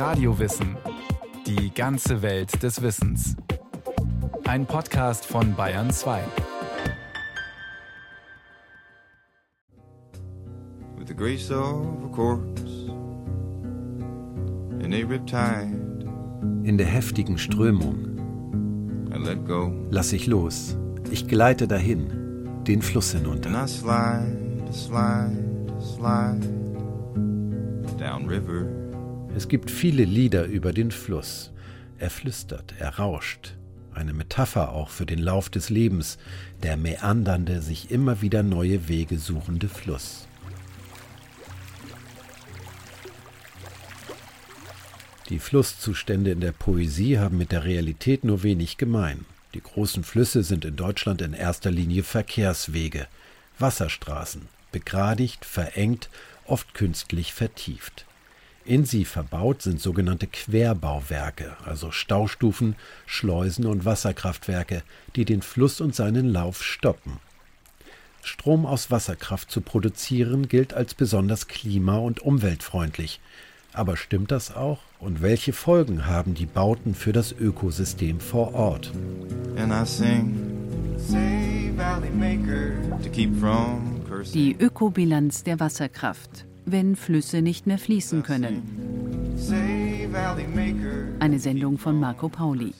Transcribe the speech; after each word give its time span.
Radiowissen. 0.00 0.78
Die 1.46 1.74
ganze 1.74 2.22
Welt 2.22 2.62
des 2.62 2.80
Wissens. 2.80 3.36
Ein 4.44 4.64
Podcast 4.64 5.26
von 5.26 5.54
Bayern 5.54 5.90
2. 5.90 6.22
With 10.96 11.06
the 11.06 11.14
grace 11.14 11.50
of 11.50 12.02
a 12.02 12.08
corpse 12.14 12.88
in 14.82 14.94
a 14.94 15.06
riptide. 15.06 15.68
In 16.64 16.78
der 16.78 16.86
heftigen 16.86 17.36
Strömung 17.36 17.98
lass 19.90 20.14
ich 20.14 20.26
los. 20.26 20.78
Ich 21.10 21.28
gleite 21.28 21.68
dahin, 21.68 22.64
den 22.66 22.80
Fluss 22.80 23.12
hinunter. 23.12 23.50
Es 29.36 29.46
gibt 29.46 29.70
viele 29.70 30.04
Lieder 30.04 30.44
über 30.44 30.72
den 30.72 30.90
Fluss. 30.90 31.52
Er 31.98 32.10
flüstert, 32.10 32.74
er 32.78 32.96
rauscht. 32.96 33.54
Eine 33.94 34.12
Metapher 34.12 34.72
auch 34.72 34.90
für 34.90 35.06
den 35.06 35.18
Lauf 35.18 35.48
des 35.50 35.70
Lebens, 35.70 36.18
der 36.62 36.76
meandernde, 36.76 37.62
sich 37.62 37.90
immer 37.90 38.22
wieder 38.22 38.42
neue 38.42 38.88
Wege 38.88 39.18
suchende 39.18 39.68
Fluss. 39.68 40.26
Die 45.28 45.38
Flusszustände 45.38 46.32
in 46.32 46.40
der 46.40 46.52
Poesie 46.52 47.18
haben 47.18 47.38
mit 47.38 47.52
der 47.52 47.64
Realität 47.64 48.24
nur 48.24 48.42
wenig 48.42 48.78
gemein. 48.78 49.26
Die 49.54 49.62
großen 49.62 50.02
Flüsse 50.02 50.42
sind 50.42 50.64
in 50.64 50.74
Deutschland 50.74 51.22
in 51.22 51.34
erster 51.34 51.70
Linie 51.70 52.02
Verkehrswege, 52.02 53.06
Wasserstraßen, 53.58 54.48
begradigt, 54.72 55.44
verengt, 55.44 56.10
oft 56.46 56.74
künstlich 56.74 57.32
vertieft. 57.32 58.06
In 58.64 58.84
sie 58.84 59.04
verbaut 59.04 59.62
sind 59.62 59.80
sogenannte 59.80 60.26
Querbauwerke, 60.26 61.56
also 61.64 61.90
Staustufen, 61.90 62.76
Schleusen 63.06 63.66
und 63.66 63.84
Wasserkraftwerke, 63.84 64.82
die 65.16 65.24
den 65.24 65.42
Fluss 65.42 65.80
und 65.80 65.94
seinen 65.94 66.28
Lauf 66.28 66.62
stoppen. 66.62 67.18
Strom 68.22 68.66
aus 68.66 68.90
Wasserkraft 68.90 69.50
zu 69.50 69.62
produzieren 69.62 70.48
gilt 70.48 70.74
als 70.74 70.94
besonders 70.94 71.48
klima- 71.48 71.98
und 71.98 72.20
umweltfreundlich, 72.20 73.20
aber 73.72 73.96
stimmt 73.96 74.30
das 74.30 74.54
auch? 74.54 74.80
Und 74.98 75.22
welche 75.22 75.52
Folgen 75.52 76.06
haben 76.06 76.34
die 76.34 76.46
Bauten 76.46 76.94
für 76.94 77.12
das 77.12 77.32
Ökosystem 77.32 78.20
vor 78.20 78.54
Ort? 78.54 78.92
Die 84.34 84.56
Ökobilanz 84.58 85.44
der 85.44 85.60
Wasserkraft, 85.60 86.46
wenn 86.66 86.96
Flüsse 86.96 87.42
nicht 87.42 87.66
mehr 87.66 87.78
fließen 87.78 88.22
können. 88.22 88.62
Eine 91.18 91.38
Sendung 91.38 91.78
von 91.78 91.98
Marco 91.98 92.28
Pauli. 92.28 92.74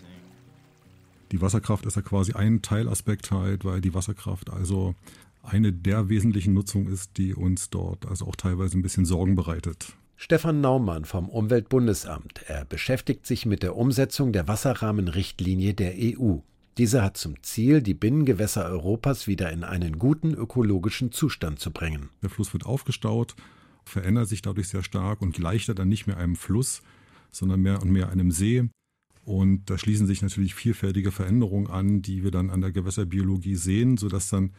Die 1.32 1.40
Wasserkraft 1.40 1.86
ist 1.86 1.96
ja 1.96 2.02
quasi 2.02 2.32
ein 2.32 2.62
Teilaspekt 2.62 3.30
halt, 3.30 3.64
weil 3.64 3.80
die 3.80 3.94
Wasserkraft 3.94 4.50
also 4.50 4.94
eine 5.42 5.72
der 5.72 6.08
wesentlichen 6.08 6.54
Nutzungen 6.54 6.92
ist, 6.92 7.16
die 7.16 7.34
uns 7.34 7.70
dort 7.70 8.06
also 8.06 8.26
auch 8.26 8.36
teilweise 8.36 8.78
ein 8.78 8.82
bisschen 8.82 9.04
Sorgen 9.04 9.36
bereitet. 9.36 9.94
Stefan 10.16 10.60
Naumann 10.60 11.06
vom 11.06 11.30
Umweltbundesamt. 11.30 12.42
Er 12.46 12.66
beschäftigt 12.66 13.26
sich 13.26 13.46
mit 13.46 13.62
der 13.62 13.74
Umsetzung 13.74 14.32
der 14.32 14.48
Wasserrahmenrichtlinie 14.48 15.72
der 15.72 15.94
EU. 15.96 16.38
Diese 16.76 17.02
hat 17.02 17.16
zum 17.16 17.42
Ziel, 17.42 17.80
die 17.80 17.94
Binnengewässer 17.94 18.66
Europas 18.66 19.26
wieder 19.26 19.50
in 19.50 19.64
einen 19.64 19.98
guten 19.98 20.34
ökologischen 20.34 21.10
Zustand 21.10 21.58
zu 21.58 21.70
bringen. 21.70 22.10
Der 22.22 22.28
Fluss 22.28 22.52
wird 22.52 22.66
aufgestaut, 22.66 23.34
verändert 23.90 24.28
sich 24.28 24.42
dadurch 24.42 24.68
sehr 24.68 24.82
stark 24.82 25.22
und 25.22 25.38
leichter 25.38 25.74
dann 25.74 25.88
nicht 25.88 26.06
mehr 26.06 26.16
einem 26.16 26.36
Fluss, 26.36 26.82
sondern 27.30 27.60
mehr 27.60 27.82
und 27.82 27.90
mehr 27.90 28.10
einem 28.10 28.30
See. 28.30 28.68
Und 29.24 29.68
da 29.68 29.78
schließen 29.78 30.06
sich 30.06 30.22
natürlich 30.22 30.54
vielfältige 30.54 31.12
Veränderungen 31.12 31.68
an, 31.68 32.02
die 32.02 32.24
wir 32.24 32.30
dann 32.30 32.50
an 32.50 32.60
der 32.60 32.72
Gewässerbiologie 32.72 33.56
sehen, 33.56 33.96
sodass 33.96 34.30
dann 34.30 34.52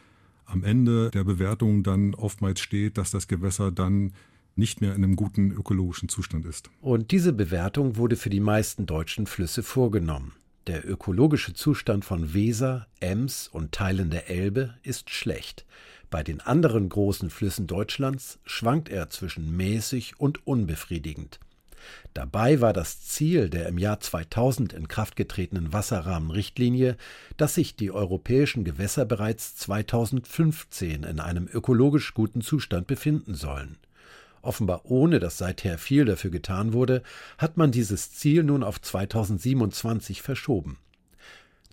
am 0.44 0.64
Ende 0.64 1.10
der 1.10 1.24
Bewertung 1.24 1.82
dann 1.82 2.14
oftmals 2.14 2.60
steht, 2.60 2.98
dass 2.98 3.10
das 3.10 3.28
Gewässer 3.28 3.70
dann 3.70 4.12
nicht 4.54 4.80
mehr 4.80 4.94
in 4.94 5.02
einem 5.02 5.16
guten 5.16 5.50
ökologischen 5.50 6.08
Zustand 6.08 6.44
ist. 6.44 6.70
Und 6.80 7.10
diese 7.10 7.32
Bewertung 7.32 7.96
wurde 7.96 8.16
für 8.16 8.30
die 8.30 8.40
meisten 8.40 8.86
deutschen 8.86 9.26
Flüsse 9.26 9.62
vorgenommen. 9.62 10.32
Der 10.66 10.88
ökologische 10.88 11.54
Zustand 11.54 12.04
von 12.04 12.34
Weser, 12.34 12.86
Ems 13.00 13.48
und 13.48 13.72
Teilen 13.72 14.10
der 14.10 14.30
Elbe 14.30 14.74
ist 14.82 15.10
schlecht. 15.10 15.64
Bei 16.12 16.22
den 16.22 16.42
anderen 16.42 16.90
großen 16.90 17.30
Flüssen 17.30 17.66
Deutschlands 17.66 18.38
schwankt 18.44 18.90
er 18.90 19.08
zwischen 19.08 19.56
mäßig 19.56 20.20
und 20.20 20.46
unbefriedigend. 20.46 21.40
Dabei 22.12 22.60
war 22.60 22.74
das 22.74 23.00
Ziel 23.06 23.48
der 23.48 23.66
im 23.66 23.78
Jahr 23.78 23.98
2000 23.98 24.74
in 24.74 24.88
Kraft 24.88 25.16
getretenen 25.16 25.72
Wasserrahmenrichtlinie, 25.72 26.98
dass 27.38 27.54
sich 27.54 27.76
die 27.76 27.90
europäischen 27.90 28.62
Gewässer 28.62 29.06
bereits 29.06 29.56
2015 29.56 31.04
in 31.04 31.18
einem 31.18 31.48
ökologisch 31.50 32.12
guten 32.12 32.42
Zustand 32.42 32.86
befinden 32.86 33.34
sollen 33.34 33.78
offenbar 34.44 34.80
ohne 34.86 35.20
dass 35.20 35.38
seither 35.38 35.78
viel 35.78 36.04
dafür 36.04 36.32
getan 36.32 36.72
wurde, 36.72 37.04
hat 37.38 37.56
man 37.56 37.70
dieses 37.70 38.10
Ziel 38.10 38.42
nun 38.42 38.64
auf 38.64 38.80
2027 38.82 40.20
verschoben. 40.20 40.78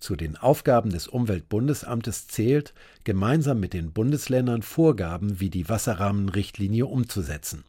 Zu 0.00 0.16
den 0.16 0.36
Aufgaben 0.36 0.90
des 0.90 1.08
Umweltbundesamtes 1.08 2.26
zählt, 2.26 2.74
gemeinsam 3.04 3.60
mit 3.60 3.74
den 3.74 3.92
Bundesländern 3.92 4.62
Vorgaben 4.62 5.40
wie 5.40 5.50
die 5.50 5.68
Wasserrahmenrichtlinie 5.68 6.86
umzusetzen. 6.86 7.64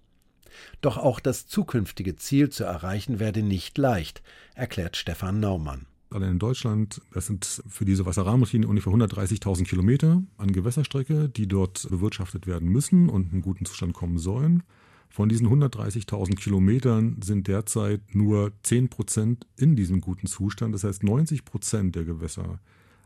Doch 0.80 0.98
auch 0.98 1.20
das 1.20 1.48
zukünftige 1.48 2.16
Ziel 2.16 2.50
zu 2.50 2.64
erreichen 2.64 3.20
werde 3.20 3.44
nicht 3.44 3.78
leicht, 3.78 4.22
erklärt 4.56 4.98
Stefan 4.98 5.40
Naumann. 5.40 5.86
Allein 6.10 6.32
in 6.32 6.40
Deutschland, 6.40 7.02
das 7.14 7.28
sind 7.28 7.46
für 7.46 7.86
diese 7.86 8.06
Wasserrahmenrichtlinie 8.06 8.68
ungefähr 8.68 8.92
130.000 8.92 9.66
Kilometer 9.66 10.22
an 10.38 10.52
Gewässerstrecke, 10.52 11.30
die 11.30 11.48
dort 11.48 11.88
bewirtschaftet 11.90 12.48
werden 12.48 12.68
müssen 12.68 13.10
und 13.10 13.32
in 13.32 13.42
guten 13.42 13.66
Zustand 13.66 13.94
kommen 13.94 14.18
sollen. 14.18 14.64
Von 15.12 15.28
diesen 15.28 15.50
130.000 15.50 16.36
Kilometern 16.36 17.18
sind 17.22 17.50
derzeit 17.50 18.16
nur 18.16 18.54
10 18.64 18.88
Prozent 18.88 19.46
in 19.58 19.76
diesem 19.76 20.00
guten 20.00 20.26
Zustand. 20.26 20.74
Das 20.74 20.86
heißt, 20.86 21.04
90 21.04 21.44
Prozent 21.44 21.96
der 21.98 22.06
Gewässer 22.06 22.60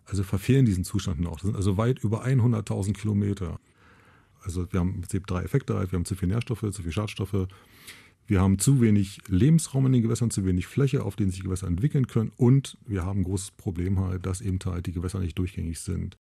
also 0.05 0.21
verfehlen 0.21 0.67
diesen 0.67 0.83
Zustand 0.83 1.19
noch. 1.19 1.37
Das 1.37 1.47
sind 1.47 1.55
also 1.55 1.77
weit 1.77 1.97
über 2.03 2.23
100.000 2.23 2.93
Kilometer. 2.93 3.59
Also 4.43 4.71
wir 4.71 4.81
haben 4.81 5.01
drei 5.25 5.41
Effekte, 5.41 5.73
wir 5.73 5.97
haben 5.97 6.05
zu 6.05 6.15
viele 6.15 6.33
Nährstoffe, 6.33 6.61
zu 6.61 6.83
viele 6.83 6.91
Schadstoffe. 6.91 7.47
Wir 8.27 8.39
haben 8.39 8.59
zu 8.59 8.81
wenig 8.81 9.17
Lebensraum 9.27 9.87
in 9.87 9.93
den 9.93 10.03
Gewässern, 10.03 10.29
zu 10.29 10.45
wenig 10.45 10.67
Fläche, 10.67 11.03
auf 11.03 11.15
denen 11.15 11.31
sich 11.31 11.41
Gewässer 11.41 11.65
entwickeln 11.65 12.05
können. 12.05 12.31
Und 12.37 12.77
wir 12.85 13.03
haben 13.03 13.21
ein 13.21 13.23
großes 13.23 13.49
Problem 13.49 13.99
halt, 13.99 14.27
dass 14.27 14.41
eben 14.41 14.59
halt 14.63 14.85
die 14.85 14.91
Gewässer 14.91 15.19
nicht 15.19 15.39
durchgängig 15.39 15.79
sind 15.79 16.19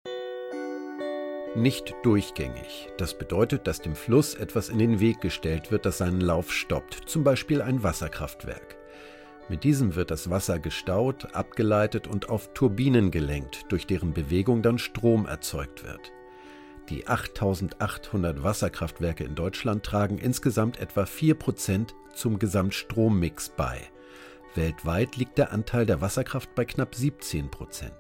nicht 1.55 1.95
durchgängig. 2.03 2.89
Das 2.97 3.15
bedeutet, 3.15 3.67
dass 3.67 3.81
dem 3.81 3.95
Fluss 3.95 4.35
etwas 4.35 4.69
in 4.69 4.79
den 4.79 5.01
Weg 5.01 5.21
gestellt 5.21 5.71
wird, 5.71 5.87
das 5.87 5.99
seinen 5.99 6.21
Lauf 6.21 6.53
stoppt, 6.53 7.09
zum 7.09 7.25
Beispiel 7.25 7.61
ein 7.63 7.83
Wasserkraftwerk. 7.83 8.77
Mit 9.49 9.65
diesem 9.65 9.95
wird 9.95 10.11
das 10.11 10.31
Wasser 10.31 10.59
gestaut, 10.59 11.35
abgeleitet 11.35 12.07
und 12.07 12.31
auf 12.31 12.55
Turbinen 12.55 13.11
gelenkt, 13.11 13.67
durch 13.69 13.87
deren 13.87 14.15
Bewegung 14.15 14.63
dann 14.63 14.79
Strom 14.79 15.27
erzeugt 15.27 15.85
wird. 15.85 16.13
Die 16.89 17.07
8800 17.07 18.43
Wasserkraftwerke 18.43 19.25
in 19.25 19.35
Deutschland 19.35 19.83
tragen 19.85 20.19
insgesamt 20.19 20.81
etwa 20.81 21.03
4% 21.03 21.89
zum 22.15 22.39
Gesamtstrommix 22.39 23.51
bei. 23.51 23.81
Weltweit 24.55 25.17
liegt 25.17 25.39
der 25.39 25.53
Anteil 25.53 25.87
der 25.87 26.01
Wasserkraft 26.01 26.55
bei 26.55 26.65
knapp 26.65 26.95
17%. 26.95 27.91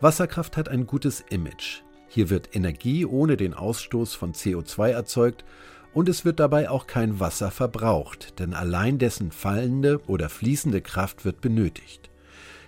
Wasserkraft 0.00 0.56
hat 0.56 0.68
ein 0.68 0.86
gutes 0.86 1.24
Image. 1.30 1.82
Hier 2.14 2.30
wird 2.30 2.54
Energie 2.54 3.04
ohne 3.04 3.36
den 3.36 3.54
Ausstoß 3.54 4.14
von 4.14 4.34
CO2 4.34 4.90
erzeugt 4.90 5.44
und 5.92 6.08
es 6.08 6.24
wird 6.24 6.38
dabei 6.38 6.70
auch 6.70 6.86
kein 6.86 7.18
Wasser 7.18 7.50
verbraucht, 7.50 8.38
denn 8.38 8.54
allein 8.54 8.98
dessen 8.98 9.32
fallende 9.32 10.00
oder 10.06 10.28
fließende 10.28 10.80
Kraft 10.80 11.24
wird 11.24 11.40
benötigt. 11.40 12.10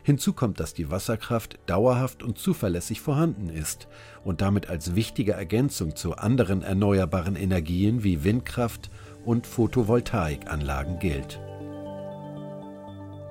Hinzu 0.03 0.33
kommt, 0.33 0.59
dass 0.59 0.75
die 0.75 0.91
Wasserkraft 0.91 1.61
dauerhaft 1.67 2.25
und 2.25 2.39
zuverlässig 2.39 3.01
vorhanden 3.01 3.49
ist 3.49 3.87
und 4.25 4.41
damit 4.41 4.69
als 4.69 4.97
wichtige 4.97 5.35
Ergänzung 5.35 5.95
zu 5.95 6.17
anderen 6.17 6.63
erneuerbaren 6.63 7.37
Energien 7.37 8.03
wie 8.03 8.25
Windkraft 8.25 8.91
und 9.25 9.47
Photovoltaikanlagen 9.47 10.99
gilt. 10.99 11.39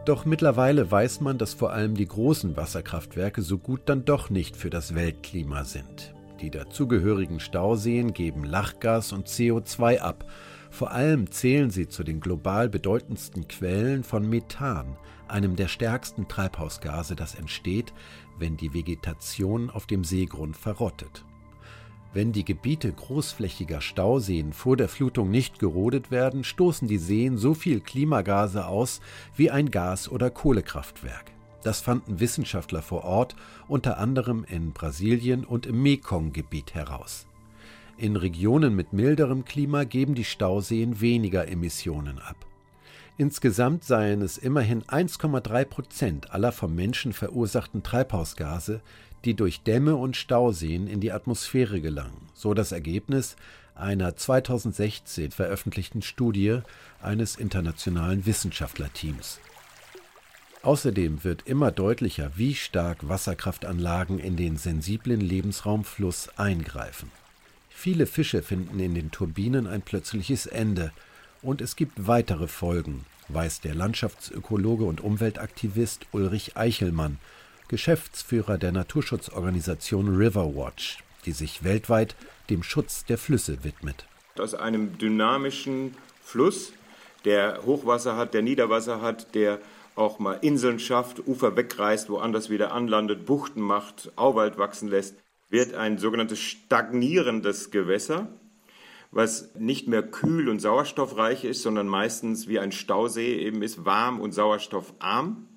Doch 0.06 0.24
mittlerweile 0.24 0.90
weiß 0.92 1.22
man, 1.22 1.40
dass 1.40 1.56
vor 1.56 1.74
allem 1.74 1.96
die 1.96 2.08
großen 2.08 2.56
Wasserkraftwerke 2.56 3.42
so 3.42 3.58
gut 3.58 3.82
dann 3.86 4.06
doch 4.06 4.30
nicht 4.30 4.56
für 4.56 4.70
das 4.70 4.94
Weltklima 4.94 5.64
sind. 5.64 6.14
Die 6.42 6.52
dazugehörigen 6.52 7.40
Stauseen 7.40 8.14
geben 8.14 8.44
Lachgas 8.44 9.14
und 9.14 9.28
CO2 9.28 10.00
ab. 10.00 10.26
Vor 10.70 10.92
allem 10.92 11.32
zählen 11.32 11.72
sie 11.72 11.88
zu 11.88 12.04
den 12.04 12.20
global 12.20 12.70
bedeutendsten 12.70 13.48
Quellen 13.48 14.04
von 14.04 14.30
Methan, 14.30 14.96
einem 15.28 15.56
der 15.56 15.68
stärksten 15.68 16.28
Treibhausgase, 16.28 17.16
das 17.16 17.34
entsteht, 17.34 17.92
wenn 18.38 18.58
die 18.58 18.76
Vegetation 18.76 19.72
auf 19.72 19.88
dem 19.88 20.04
Seegrund 20.04 20.56
verrottet. 20.56 21.26
Wenn 22.16 22.32
die 22.32 22.46
Gebiete 22.46 22.94
großflächiger 22.94 23.82
Stauseen 23.82 24.54
vor 24.54 24.78
der 24.78 24.88
Flutung 24.88 25.30
nicht 25.30 25.60
gerodet 25.60 26.12
werden, 26.12 26.46
stoßen 26.46 26.88
die 26.88 26.98
Seen 26.98 27.38
so 27.38 27.54
viel 27.54 27.82
Klimagase 27.82 28.68
aus 28.68 29.02
wie 29.36 29.52
ein 29.52 29.70
Gas- 29.70 30.08
oder 30.08 30.30
Kohlekraftwerk. 30.30 31.34
Das 31.62 31.82
fanden 31.82 32.22
Wissenschaftler 32.22 32.82
vor 32.82 33.04
Ort 33.04 33.36
unter 33.68 33.98
anderem 33.98 34.46
in 34.48 34.72
Brasilien 34.72 35.44
und 35.44 35.66
im 35.66 35.84
Mekong-Gebiet 35.84 36.74
heraus. 36.74 37.28
In 37.98 38.16
Regionen 38.16 38.78
mit 38.78 38.94
milderem 38.94 39.44
Klima 39.44 39.84
geben 39.84 40.16
die 40.16 40.24
Stauseen 40.24 41.02
weniger 41.02 41.50
Emissionen 41.50 42.20
ab. 42.20 42.38
Insgesamt 43.18 43.86
seien 43.86 44.22
es 44.22 44.38
immerhin 44.38 44.84
1,3 44.84 45.66
Prozent 45.66 46.32
aller 46.32 46.52
vom 46.52 46.76
Menschen 46.76 47.14
verursachten 47.14 47.82
Treibhausgase, 47.82 48.82
die 49.26 49.34
durch 49.34 49.62
Dämme 49.62 49.96
und 49.96 50.16
Stauseen 50.16 50.88
in 50.88 51.02
die 51.02 51.12
Atmosphäre 51.12 51.82
gelangen, 51.82 52.30
so 52.34 52.54
das 52.54 52.72
Ergebnis 52.72 53.36
einer 53.74 54.16
2016 54.16 55.32
veröffentlichten 55.32 56.02
Studie 56.02 56.60
eines 57.02 57.36
internationalen 57.36 58.26
Wissenschaftlerteams. 58.26 59.40
Außerdem 60.62 61.24
wird 61.24 61.44
immer 61.46 61.72
deutlicher, 61.72 62.32
wie 62.36 62.56
stark 62.56 63.08
Wasserkraftanlagen 63.08 64.18
in 64.18 64.36
den 64.36 64.58
sensiblen 64.58 65.22
Lebensraum 65.22 65.84
Fluss 65.84 66.30
eingreifen. 66.38 67.12
Viele 67.70 68.08
Fische 68.08 68.42
finden 68.42 68.80
in 68.80 68.96
den 68.96 69.12
Turbinen 69.12 69.68
ein 69.68 69.82
plötzliches 69.82 70.46
Ende 70.48 70.92
und 71.42 71.62
es 71.62 71.76
gibt 71.76 72.08
weitere 72.08 72.48
Folgen, 72.48 73.06
weiß 73.28 73.62
der 73.62 73.76
Landschaftsökologe 73.76 74.86
und 74.86 75.02
Umweltaktivist 75.02 76.08
Ulrich 76.12 76.58
Eichelmann 76.58 77.20
Geschäftsführer 77.68 78.58
der 78.58 78.72
Naturschutzorganisation 78.72 80.16
Riverwatch, 80.16 81.00
die 81.26 81.32
sich 81.32 81.64
weltweit 81.64 82.16
dem 82.50 82.64
Schutz 82.64 83.06
der 83.06 83.18
Flüsse 83.18 83.64
widmet. 83.64 84.06
Aus 84.38 84.54
einem 84.54 84.98
dynamischen 84.98 85.96
Fluss, 86.22 86.74
der 87.24 87.62
Hochwasser 87.66 88.18
hat, 88.18 88.34
der 88.34 88.44
Niederwasser 88.44 89.02
hat, 89.02 89.34
der 89.34 89.60
auch 89.96 90.20
mal 90.20 90.34
Inseln 90.42 90.80
schafft, 90.80 91.26
Ufer 91.26 91.56
wegreißt, 91.56 92.10
woanders 92.10 92.50
wieder 92.50 92.72
anlandet, 92.72 93.26
Buchten 93.26 93.62
macht, 93.62 94.12
Auwald 94.16 94.58
wachsen 94.58 94.90
lässt, 94.90 95.16
wird 95.50 95.74
ein 95.74 95.98
sogenanntes 95.98 96.40
stagnierendes 96.40 97.72
Gewässer, 97.72 98.28
was 99.12 99.56
nicht 99.56 99.88
mehr 99.88 100.04
kühl 100.04 100.50
und 100.50 100.60
sauerstoffreich 100.60 101.46
ist, 101.46 101.62
sondern 101.62 101.88
meistens 101.88 102.48
wie 102.48 102.60
ein 102.60 102.74
Stausee 102.74 103.38
eben 103.38 103.62
ist, 103.62 103.86
warm 103.86 104.20
und 104.20 104.34
sauerstoffarm. 104.34 105.48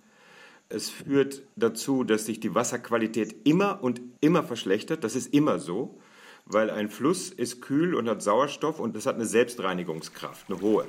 Es 0.71 0.91
führt 0.91 1.43
dazu, 1.57 2.05
dass 2.05 2.27
sich 2.27 2.41
die 2.41 2.55
Wasserqualität 2.55 3.35
immer 3.45 3.83
und 3.83 4.03
immer 4.21 4.43
verschlechtert. 4.43 5.03
Das 5.03 5.17
ist 5.17 5.33
immer 5.33 5.59
so, 5.59 5.99
weil 6.45 6.69
ein 6.69 6.91
Fluss 6.91 7.31
ist 7.31 7.63
kühl 7.63 7.95
und 7.95 8.07
hat 8.07 8.23
Sauerstoff 8.23 8.79
und 8.79 8.95
das 8.95 9.07
hat 9.07 9.15
eine 9.15 9.25
Selbstreinigungskraft, 9.25 10.51
eine 10.51 10.61
hohe. 10.61 10.85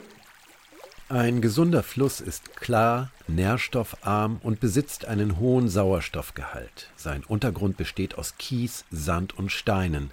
Ein 1.08 1.42
gesunder 1.42 1.82
Fluss 1.82 2.20
ist 2.20 2.58
klar, 2.58 3.10
nährstoffarm 3.28 4.42
und 4.44 4.60
besitzt 4.60 5.06
einen 5.06 5.40
hohen 5.40 5.70
Sauerstoffgehalt. 5.70 6.92
Sein 6.98 7.24
Untergrund 7.24 7.78
besteht 7.78 8.18
aus 8.18 8.36
Kies, 8.38 8.84
Sand 8.92 9.38
und 9.38 9.50
Steinen. 9.52 10.12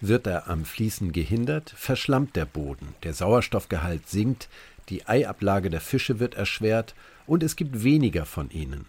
Wird 0.00 0.26
er 0.26 0.48
am 0.48 0.64
Fließen 0.64 1.12
gehindert, 1.12 1.74
verschlammt 1.76 2.36
der 2.36 2.46
Boden, 2.46 2.94
der 3.04 3.12
Sauerstoffgehalt 3.12 4.08
sinkt, 4.08 4.48
die 4.88 5.06
Eiablage 5.06 5.70
der 5.70 5.80
Fische 5.80 6.20
wird 6.20 6.34
erschwert 6.34 6.94
und 7.26 7.42
es 7.42 7.54
gibt 7.54 7.84
weniger 7.84 8.26
von 8.26 8.50
ihnen. 8.50 8.86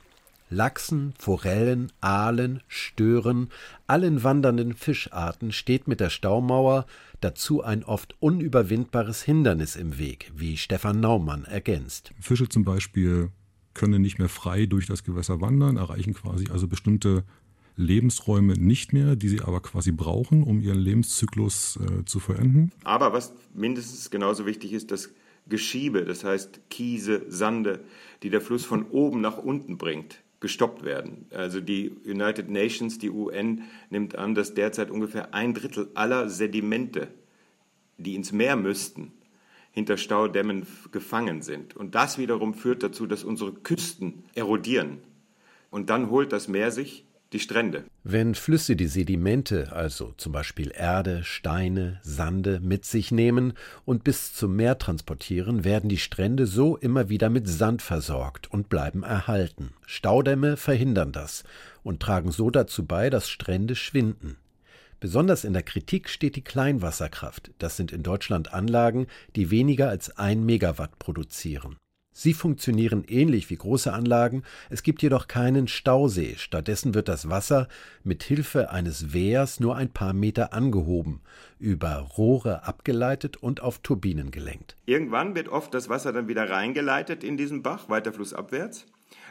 Lachsen, 0.50 1.14
Forellen, 1.18 1.92
Aalen, 2.02 2.62
Stören, 2.68 3.50
allen 3.88 4.24
wandernden 4.24 4.74
Fischarten 4.74 5.52
steht 5.52 5.88
mit 5.88 6.00
der 6.00 6.12
Staumauer 6.12 6.86
dazu 7.20 7.64
ein 7.64 7.84
oft 7.84 8.16
unüberwindbares 8.20 9.24
Hindernis 9.24 9.76
im 9.76 9.98
Weg, 9.98 10.32
wie 10.36 10.58
Stefan 10.58 11.00
Naumann 11.00 11.46
ergänzt. 11.46 12.14
Fische 12.20 12.48
zum 12.48 12.64
Beispiel 12.64 13.30
können 13.74 14.02
nicht 14.02 14.20
mehr 14.20 14.30
frei 14.30 14.68
durch 14.68 14.86
das 14.86 15.04
Gewässer 15.04 15.42
wandern, 15.42 15.78
erreichen 15.78 16.14
quasi 16.14 16.48
also 16.52 16.68
bestimmte 16.68 17.24
Lebensräume 17.76 18.54
nicht 18.54 18.94
mehr, 18.94 19.16
die 19.16 19.28
sie 19.28 19.42
aber 19.42 19.62
quasi 19.62 19.92
brauchen, 19.92 20.44
um 20.44 20.62
ihren 20.62 20.80
Lebenszyklus 20.80 21.78
äh, 21.78 22.06
zu 22.06 22.20
verenden. 22.20 22.72
Aber 22.84 23.12
was 23.12 23.34
mindestens 23.54 24.12
genauso 24.12 24.46
wichtig 24.46 24.74
ist, 24.74 24.92
das 24.92 25.10
Geschiebe, 25.48 26.06
das 26.06 26.24
heißt 26.24 26.62
Kiese, 26.70 27.24
Sande, 27.28 27.84
die 28.24 28.30
der 28.30 28.42
Fluss 28.42 28.64
von 28.64 28.84
oben 28.90 29.22
nach 29.22 29.38
unten 29.38 29.78
bringt 29.78 30.24
gestoppt 30.46 30.84
werden. 30.84 31.26
Also 31.32 31.60
die 31.60 31.90
United 32.06 32.52
Nations, 32.52 33.00
die 33.00 33.10
UN, 33.10 33.64
nimmt 33.90 34.16
an, 34.16 34.36
dass 34.36 34.54
derzeit 34.54 34.92
ungefähr 34.92 35.34
ein 35.34 35.56
Drittel 35.56 35.90
aller 35.96 36.30
Sedimente, 36.30 37.08
die 37.98 38.14
ins 38.14 38.32
Meer 38.32 38.56
müssten, 38.56 39.12
hinter 39.72 39.98
Staudämmen 39.98 40.68
gefangen 40.92 41.42
sind. 41.42 41.76
Und 41.76 41.96
das 41.96 42.20
wiederum 42.20 42.54
führt 42.54 42.84
dazu, 42.84 43.08
dass 43.08 43.24
unsere 43.24 43.54
Küsten 43.54 44.24
erodieren. 44.36 45.00
Und 45.72 45.90
dann 45.90 46.12
holt 46.12 46.32
das 46.32 46.48
Meer 46.48 46.70
sich 46.70 47.06
die 47.36 47.40
Strände. 47.40 47.84
Wenn 48.06 48.34
Flüsse 48.34 48.78
die 48.78 48.88
Sedimente, 48.88 49.74
also 49.74 50.14
zum 50.16 50.32
Beispiel 50.32 50.72
Erde, 50.74 51.24
Steine, 51.26 52.00
Sande, 52.02 52.62
mit 52.62 52.86
sich 52.86 53.12
nehmen 53.12 53.54
und 53.84 54.06
bis 54.06 54.34
zum 54.34 54.56
Meer 54.56 54.78
transportieren, 54.78 55.66
werden 55.66 55.90
die 55.90 55.98
Strände 55.98 56.48
so 56.48 56.78
immer 56.78 57.10
wieder 57.10 57.30
mit 57.30 57.48
Sand 57.48 57.82
versorgt 57.82 58.50
und 58.50 58.70
bleiben 58.70 59.04
erhalten. 59.04 59.74
Staudämme 59.86 60.56
verhindern 60.56 61.12
das 61.12 61.44
und 61.84 62.02
tragen 62.02 62.32
so 62.32 62.50
dazu 62.50 62.86
bei, 62.86 63.10
dass 63.10 63.30
Strände 63.30 63.76
schwinden. 63.76 64.38
Besonders 65.02 65.44
in 65.44 65.52
der 65.52 65.64
Kritik 65.64 66.08
steht 66.08 66.38
die 66.38 66.44
Kleinwasserkraft. 66.44 67.52
Das 67.60 67.76
sind 67.76 67.92
in 67.92 68.02
Deutschland 68.02 68.54
Anlagen, 68.54 69.08
die 69.36 69.52
weniger 69.52 69.90
als 69.90 70.18
ein 70.18 70.46
Megawatt 70.46 70.98
produzieren. 71.00 71.76
Sie 72.18 72.34
funktionieren 72.34 73.04
ähnlich 73.10 73.50
wie 73.50 73.58
große 73.58 73.92
Anlagen, 73.92 74.44
es 74.70 74.84
gibt 74.84 75.02
jedoch 75.02 75.28
keinen 75.28 75.68
Stausee, 75.68 76.36
stattdessen 76.38 76.94
wird 76.94 77.10
das 77.10 77.30
Wasser 77.30 77.68
mit 78.06 78.24
Hilfe 78.24 78.72
eines 78.72 79.12
Wehrs 79.12 79.60
nur 79.60 79.76
ein 79.76 79.90
paar 79.90 80.14
Meter 80.14 80.54
angehoben, 80.54 81.20
über 81.60 81.98
Rohre 81.98 82.66
abgeleitet 82.66 83.36
und 83.36 83.62
auf 83.62 83.80
Turbinen 83.80 84.32
gelenkt. 84.32 84.78
Irgendwann 84.86 85.36
wird 85.36 85.50
oft 85.50 85.74
das 85.74 85.90
Wasser 85.90 86.14
dann 86.14 86.30
wieder 86.30 86.50
reingeleitet 86.50 87.22
in 87.22 87.36
diesen 87.36 87.64
Bach, 87.64 87.90
weiter 87.90 88.14
flussabwärts. 88.14 88.86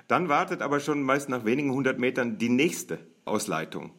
Dann 0.06 0.28
wartet 0.28 0.60
aber 0.60 0.78
schon 0.78 1.02
meist 1.02 1.30
nach 1.30 1.46
wenigen 1.46 1.72
hundert 1.72 1.98
Metern 1.98 2.37
die 2.37 2.50
nächste 2.50 2.98
Ausleitung. 3.25 3.92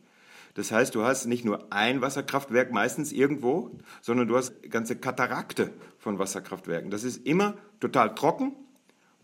Das 0.53 0.71
heißt, 0.71 0.93
du 0.93 1.01
hast 1.01 1.25
nicht 1.25 1.43
nur 1.43 1.73
ein 1.73 2.01
Wasserkraftwerk 2.01 2.71
meistens 2.71 3.11
irgendwo, 3.11 3.71
sondern 4.01 4.27
du 4.27 4.38
hast 4.38 4.61
ganze 4.69 4.95
Katarakte 4.95 5.73
von 5.97 6.19
Wasserkraftwerken. 6.19 6.91
Das 6.91 7.03
ist 7.03 7.25
immer 7.25 7.55
total 7.79 8.13
trocken 8.13 8.55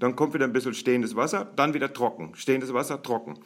dann 0.01 0.15
kommt 0.15 0.33
wieder 0.33 0.45
ein 0.45 0.53
bisschen 0.53 0.73
stehendes 0.73 1.15
Wasser, 1.15 1.51
dann 1.55 1.73
wieder 1.73 1.93
trocken, 1.93 2.31
stehendes 2.35 2.73
Wasser, 2.73 3.03
trocken. 3.03 3.39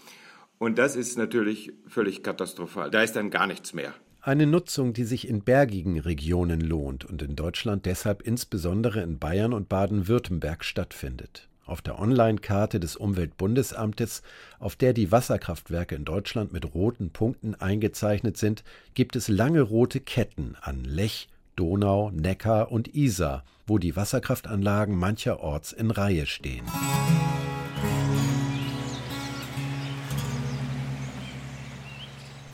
Und 0.58 0.78
das 0.78 0.96
ist 0.96 1.18
natürlich 1.18 1.74
völlig 1.86 2.24
katastrophal. 2.24 2.90
Da 2.90 3.02
ist 3.02 3.16
dann 3.16 3.30
gar 3.30 3.46
nichts 3.46 3.74
mehr. 3.74 3.94
Eine 4.22 4.48
Nutzung, 4.48 4.94
die 4.94 5.04
sich 5.04 5.28
in 5.28 5.44
bergigen 5.44 6.00
Regionen 6.00 6.62
lohnt 6.62 7.06
und 7.06 7.22
in 7.22 7.36
Deutschland 7.36 7.86
deshalb 7.86 8.22
insbesondere 8.22 9.02
in 9.02 9.20
Bayern 9.20 9.54
und 9.54 9.70
Baden-Württemberg 9.70 10.64
stattfindet. 10.64 11.50
Auf 11.66 11.82
der 11.82 12.00
Online-Karte 12.00 12.80
des 12.80 12.96
Umweltbundesamtes, 12.96 14.22
auf 14.58 14.76
der 14.76 14.94
die 14.94 15.12
Wasserkraftwerke 15.12 15.96
in 15.96 16.06
Deutschland 16.06 16.54
mit 16.54 16.74
roten 16.74 17.10
Punkten 17.10 17.54
eingezeichnet 17.56 18.38
sind, 18.38 18.64
gibt 18.94 19.16
es 19.16 19.28
lange 19.28 19.62
rote 19.62 20.00
Ketten 20.00 20.56
an 20.62 20.86
Lech, 20.86 21.28
Donau, 21.56 22.12
Neckar 22.12 22.72
und 22.72 22.96
Isar, 22.96 23.44
wo 23.68 23.78
die 23.78 23.96
Wasserkraftanlagen 23.96 24.96
mancherorts 24.96 25.72
in 25.72 25.92
Reihe 25.92 26.26
stehen. 26.26 26.66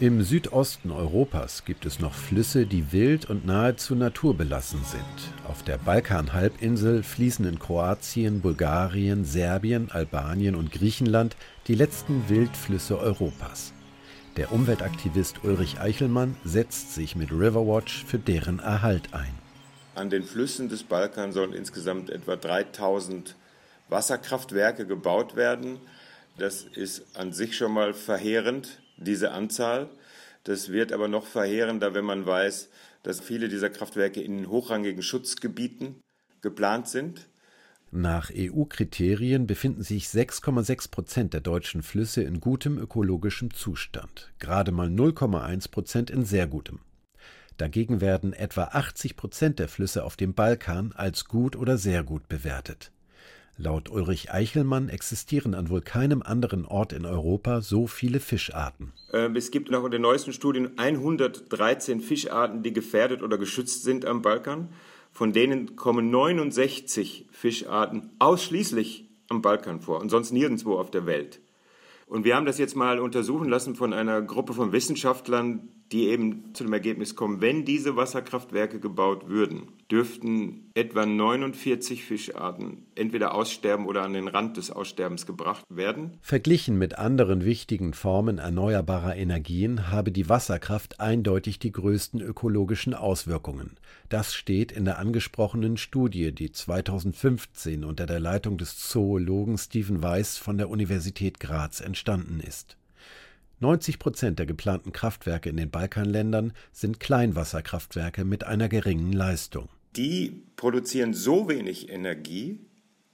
Im 0.01 0.23
Südosten 0.23 0.89
Europas 0.89 1.63
gibt 1.63 1.85
es 1.85 1.99
noch 1.99 2.15
Flüsse, 2.15 2.65
die 2.65 2.91
wild 2.91 3.29
und 3.29 3.45
nahezu 3.45 3.93
naturbelassen 3.93 4.79
sind. 4.83 5.03
Auf 5.47 5.61
der 5.61 5.77
Balkanhalbinsel 5.77 7.03
fließen 7.03 7.45
in 7.45 7.59
Kroatien, 7.59 8.41
Bulgarien, 8.41 9.25
Serbien, 9.25 9.91
Albanien 9.91 10.55
und 10.55 10.71
Griechenland 10.71 11.35
die 11.67 11.75
letzten 11.75 12.29
Wildflüsse 12.29 12.97
Europas. 12.97 13.73
Der 14.37 14.51
Umweltaktivist 14.51 15.43
Ulrich 15.43 15.79
Eichelmann 15.79 16.35
setzt 16.43 16.95
sich 16.95 17.15
mit 17.15 17.31
Riverwatch 17.31 18.03
für 18.03 18.17
deren 18.17 18.57
Erhalt 18.57 19.13
ein. 19.13 19.40
An 20.01 20.09
den 20.09 20.23
Flüssen 20.23 20.67
des 20.67 20.81
Balkans 20.81 21.35
sollen 21.35 21.53
insgesamt 21.53 22.09
etwa 22.09 22.35
3000 22.35 23.35
Wasserkraftwerke 23.87 24.87
gebaut 24.87 25.35
werden. 25.35 25.79
Das 26.39 26.63
ist 26.63 27.15
an 27.15 27.33
sich 27.33 27.55
schon 27.55 27.71
mal 27.71 27.93
verheerend, 27.93 28.81
diese 28.97 29.29
Anzahl. 29.29 29.91
Das 30.43 30.71
wird 30.71 30.91
aber 30.91 31.07
noch 31.07 31.27
verheerender, 31.27 31.93
wenn 31.93 32.03
man 32.03 32.25
weiß, 32.25 32.69
dass 33.03 33.19
viele 33.19 33.47
dieser 33.47 33.69
Kraftwerke 33.69 34.23
in 34.23 34.49
hochrangigen 34.49 35.03
Schutzgebieten 35.03 36.01
geplant 36.41 36.87
sind. 36.87 37.27
Nach 37.91 38.31
EU-Kriterien 38.35 39.45
befinden 39.45 39.83
sich 39.83 40.05
6,6 40.05 40.89
Prozent 40.89 41.33
der 41.35 41.41
deutschen 41.41 41.83
Flüsse 41.83 42.23
in 42.23 42.39
gutem 42.39 42.79
ökologischem 42.79 43.53
Zustand, 43.53 44.31
gerade 44.39 44.71
mal 44.71 44.87
0,1 44.87 45.69
Prozent 45.69 46.09
in 46.09 46.25
sehr 46.25 46.47
gutem. 46.47 46.79
Dagegen 47.61 48.01
werden 48.01 48.33
etwa 48.33 48.63
80 48.71 49.15
Prozent 49.15 49.59
der 49.59 49.67
Flüsse 49.67 50.03
auf 50.03 50.17
dem 50.17 50.33
Balkan 50.33 50.93
als 50.95 51.25
gut 51.25 51.55
oder 51.55 51.77
sehr 51.77 52.03
gut 52.03 52.27
bewertet. 52.27 52.91
Laut 53.55 53.87
Ulrich 53.91 54.33
Eichelmann 54.33 54.89
existieren 54.89 55.53
an 55.53 55.69
wohl 55.69 55.81
keinem 55.81 56.23
anderen 56.23 56.65
Ort 56.65 56.91
in 56.91 57.05
Europa 57.05 57.61
so 57.61 57.85
viele 57.85 58.19
Fischarten. 58.19 58.93
Ähm, 59.13 59.35
es 59.35 59.51
gibt 59.51 59.69
nach 59.69 59.87
den 59.91 60.01
neuesten 60.01 60.33
Studien 60.33 60.71
113 60.77 62.01
Fischarten, 62.01 62.63
die 62.63 62.73
gefährdet 62.73 63.21
oder 63.21 63.37
geschützt 63.37 63.83
sind 63.83 64.07
am 64.07 64.23
Balkan. 64.23 64.69
Von 65.11 65.31
denen 65.31 65.75
kommen 65.75 66.09
69 66.09 67.27
Fischarten 67.29 68.09
ausschließlich 68.17 69.07
am 69.29 69.43
Balkan 69.43 69.81
vor 69.81 70.01
und 70.01 70.09
sonst 70.09 70.31
nirgendwo 70.31 70.79
auf 70.79 70.89
der 70.89 71.05
Welt. 71.05 71.41
Und 72.07 72.25
wir 72.25 72.35
haben 72.35 72.47
das 72.47 72.57
jetzt 72.57 72.75
mal 72.75 72.99
untersuchen 72.99 73.49
lassen 73.49 73.75
von 73.75 73.93
einer 73.93 74.23
Gruppe 74.23 74.53
von 74.53 74.71
Wissenschaftlern, 74.71 75.69
die 75.91 76.07
eben 76.07 76.53
zu 76.53 76.63
dem 76.63 76.73
Ergebnis 76.73 77.15
kommen, 77.15 77.41
wenn 77.41 77.65
diese 77.65 77.95
Wasserkraftwerke 77.95 78.79
gebaut 78.79 79.27
würden, 79.27 79.67
dürften 79.91 80.71
etwa 80.73 81.05
49 81.05 82.05
Fischarten 82.05 82.85
entweder 82.95 83.35
aussterben 83.35 83.85
oder 83.85 84.03
an 84.03 84.13
den 84.13 84.29
Rand 84.29 84.55
des 84.55 84.71
Aussterbens 84.71 85.25
gebracht 85.25 85.65
werden. 85.69 86.17
Verglichen 86.21 86.77
mit 86.77 86.97
anderen 86.97 87.43
wichtigen 87.43 87.93
Formen 87.93 88.37
erneuerbarer 88.37 89.17
Energien 89.17 89.91
habe 89.91 90.11
die 90.11 90.29
Wasserkraft 90.29 91.01
eindeutig 91.01 91.59
die 91.59 91.73
größten 91.73 92.21
ökologischen 92.21 92.93
Auswirkungen. 92.93 93.77
Das 94.07 94.33
steht 94.33 94.71
in 94.71 94.85
der 94.85 94.97
angesprochenen 94.97 95.75
Studie, 95.75 96.31
die 96.31 96.51
2015 96.51 97.83
unter 97.83 98.05
der 98.05 98.21
Leitung 98.21 98.57
des 98.57 98.77
Zoologen 98.77 99.57
Stephen 99.57 100.01
Weiss 100.01 100.37
von 100.37 100.57
der 100.57 100.69
Universität 100.69 101.41
Graz 101.41 101.81
entstanden 101.81 102.39
ist. 102.39 102.77
90 103.61 103.99
Prozent 103.99 104.39
der 104.39 104.47
geplanten 104.47 104.91
Kraftwerke 104.91 105.49
in 105.49 105.57
den 105.57 105.69
Balkanländern 105.69 106.53
sind 106.71 106.99
Kleinwasserkraftwerke 106.99 108.25
mit 108.25 108.43
einer 108.43 108.69
geringen 108.69 109.13
Leistung. 109.13 109.69
Die 109.95 110.43
produzieren 110.55 111.13
so 111.13 111.47
wenig 111.47 111.89
Energie 111.89 112.59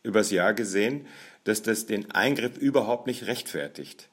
übers 0.04 0.32
Jahr 0.32 0.54
gesehen, 0.54 1.06
dass 1.44 1.64
das 1.64 1.86
den 1.86 2.12
Eingriff 2.12 2.58
überhaupt 2.58 3.08
nicht 3.08 3.28
rechtfertigt. 3.28 4.10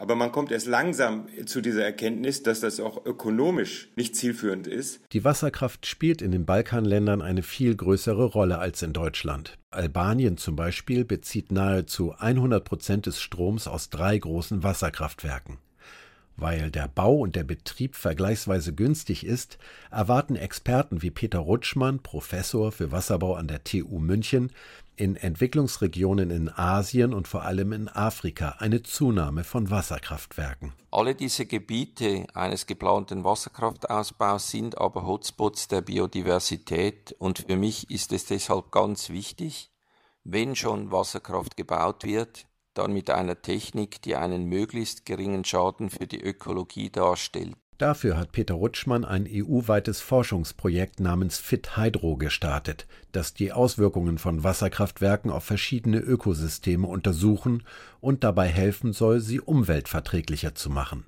Aber 0.00 0.14
man 0.14 0.30
kommt 0.30 0.52
erst 0.52 0.68
langsam 0.68 1.26
zu 1.44 1.60
dieser 1.60 1.84
Erkenntnis, 1.84 2.44
dass 2.44 2.60
das 2.60 2.78
auch 2.78 3.04
ökonomisch 3.04 3.88
nicht 3.96 4.14
zielführend 4.14 4.68
ist. 4.68 5.00
Die 5.12 5.24
Wasserkraft 5.24 5.86
spielt 5.86 6.22
in 6.22 6.30
den 6.30 6.46
Balkanländern 6.46 7.20
eine 7.20 7.42
viel 7.42 7.74
größere 7.74 8.24
Rolle 8.24 8.60
als 8.60 8.80
in 8.82 8.92
Deutschland. 8.92 9.58
Albanien 9.72 10.36
zum 10.36 10.54
Beispiel 10.54 11.04
bezieht 11.04 11.50
nahezu 11.50 12.14
100 12.16 12.64
Prozent 12.64 13.06
des 13.06 13.20
Stroms 13.20 13.66
aus 13.66 13.90
drei 13.90 14.16
großen 14.16 14.62
Wasserkraftwerken. 14.62 15.58
Weil 16.36 16.70
der 16.70 16.86
Bau 16.86 17.16
und 17.16 17.34
der 17.34 17.42
Betrieb 17.42 17.96
vergleichsweise 17.96 18.72
günstig 18.72 19.26
ist, 19.26 19.58
erwarten 19.90 20.36
Experten 20.36 21.02
wie 21.02 21.10
Peter 21.10 21.40
Rutschmann, 21.40 21.98
Professor 21.98 22.70
für 22.70 22.92
Wasserbau 22.92 23.34
an 23.34 23.48
der 23.48 23.64
TU 23.64 23.98
München, 23.98 24.52
in 24.98 25.16
Entwicklungsregionen 25.16 26.30
in 26.30 26.48
Asien 26.48 27.14
und 27.14 27.28
vor 27.28 27.42
allem 27.42 27.72
in 27.72 27.88
Afrika 27.88 28.56
eine 28.58 28.82
Zunahme 28.82 29.44
von 29.44 29.70
Wasserkraftwerken. 29.70 30.72
Alle 30.90 31.14
diese 31.14 31.46
Gebiete 31.46 32.26
eines 32.34 32.66
geplanten 32.66 33.22
Wasserkraftausbaus 33.22 34.50
sind 34.50 34.78
aber 34.78 35.06
Hotspots 35.06 35.68
der 35.68 35.82
Biodiversität 35.82 37.14
und 37.18 37.44
für 37.46 37.56
mich 37.56 37.90
ist 37.90 38.12
es 38.12 38.26
deshalb 38.26 38.72
ganz 38.72 39.10
wichtig, 39.10 39.70
wenn 40.24 40.56
schon 40.56 40.90
Wasserkraft 40.90 41.56
gebaut 41.56 42.04
wird, 42.04 42.46
dann 42.74 42.92
mit 42.92 43.10
einer 43.10 43.40
Technik, 43.40 44.02
die 44.02 44.16
einen 44.16 44.44
möglichst 44.46 45.06
geringen 45.06 45.44
Schaden 45.44 45.90
für 45.90 46.06
die 46.06 46.20
Ökologie 46.20 46.90
darstellt. 46.90 47.56
Dafür 47.78 48.16
hat 48.16 48.32
Peter 48.32 48.54
Rutschmann 48.54 49.04
ein 49.04 49.28
EU-weites 49.30 50.00
Forschungsprojekt 50.00 50.98
namens 50.98 51.38
Fit 51.38 51.76
Hydro 51.76 52.16
gestartet, 52.16 52.88
das 53.12 53.34
die 53.34 53.52
Auswirkungen 53.52 54.18
von 54.18 54.42
Wasserkraftwerken 54.42 55.30
auf 55.30 55.44
verschiedene 55.44 55.98
Ökosysteme 55.98 56.88
untersuchen 56.88 57.62
und 58.00 58.24
dabei 58.24 58.48
helfen 58.48 58.92
soll, 58.92 59.20
sie 59.20 59.40
umweltverträglicher 59.40 60.56
zu 60.56 60.70
machen. 60.70 61.04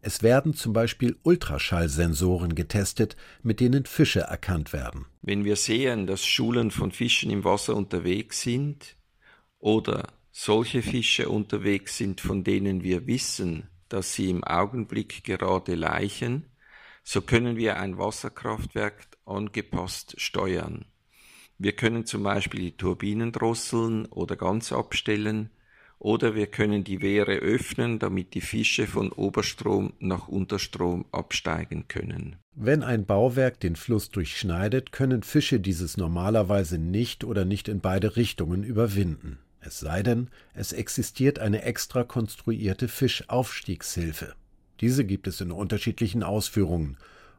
Es 0.00 0.22
werden 0.22 0.54
zum 0.54 0.72
Beispiel 0.72 1.16
Ultraschallsensoren 1.24 2.54
getestet, 2.54 3.16
mit 3.42 3.58
denen 3.58 3.84
Fische 3.84 4.20
erkannt 4.20 4.72
werden. 4.72 5.06
Wenn 5.22 5.44
wir 5.44 5.56
sehen, 5.56 6.06
dass 6.06 6.24
Schulen 6.24 6.70
von 6.70 6.92
Fischen 6.92 7.32
im 7.32 7.42
Wasser 7.42 7.74
unterwegs 7.74 8.42
sind 8.42 8.96
oder 9.58 10.06
solche 10.30 10.82
Fische 10.82 11.28
unterwegs 11.28 11.96
sind, 11.98 12.20
von 12.20 12.44
denen 12.44 12.84
wir 12.84 13.08
wissen, 13.08 13.68
dass 13.92 14.14
sie 14.14 14.30
im 14.30 14.42
Augenblick 14.42 15.24
gerade 15.24 15.74
leichen, 15.74 16.46
so 17.04 17.20
können 17.20 17.56
wir 17.56 17.78
ein 17.78 17.98
Wasserkraftwerk 17.98 19.06
angepasst 19.26 20.20
steuern. 20.20 20.86
Wir 21.58 21.72
können 21.72 22.06
zum 22.06 22.22
Beispiel 22.22 22.60
die 22.60 22.76
Turbinen 22.76 23.32
drosseln 23.32 24.06
oder 24.06 24.36
ganz 24.36 24.72
abstellen, 24.72 25.50
oder 25.98 26.34
wir 26.34 26.48
können 26.48 26.82
die 26.82 27.00
Wehre 27.00 27.36
öffnen, 27.36 28.00
damit 28.00 28.34
die 28.34 28.40
Fische 28.40 28.88
von 28.88 29.12
Oberstrom 29.12 29.92
nach 30.00 30.26
Unterstrom 30.26 31.04
absteigen 31.12 31.86
können. 31.86 32.36
Wenn 32.56 32.82
ein 32.82 33.06
Bauwerk 33.06 33.60
den 33.60 33.76
Fluss 33.76 34.10
durchschneidet, 34.10 34.90
können 34.90 35.22
Fische 35.22 35.60
dieses 35.60 35.96
normalerweise 35.96 36.78
nicht 36.78 37.22
oder 37.22 37.44
nicht 37.44 37.68
in 37.68 37.80
beide 37.80 38.16
Richtungen 38.16 38.64
überwinden. 38.64 39.38
Es 39.64 39.78
sei 39.78 40.02
denn, 40.02 40.28
es 40.54 40.72
existiert 40.72 41.38
eine 41.38 41.62
extra 41.62 42.02
konstruierte 42.02 42.88
Fischaufstiegshilfe. 42.88 44.34
Diese 44.80 45.04
gibt 45.04 45.28
es 45.28 45.40
in 45.40 45.52
unterschiedlichen 45.52 46.24
Ausführungen. 46.24 46.96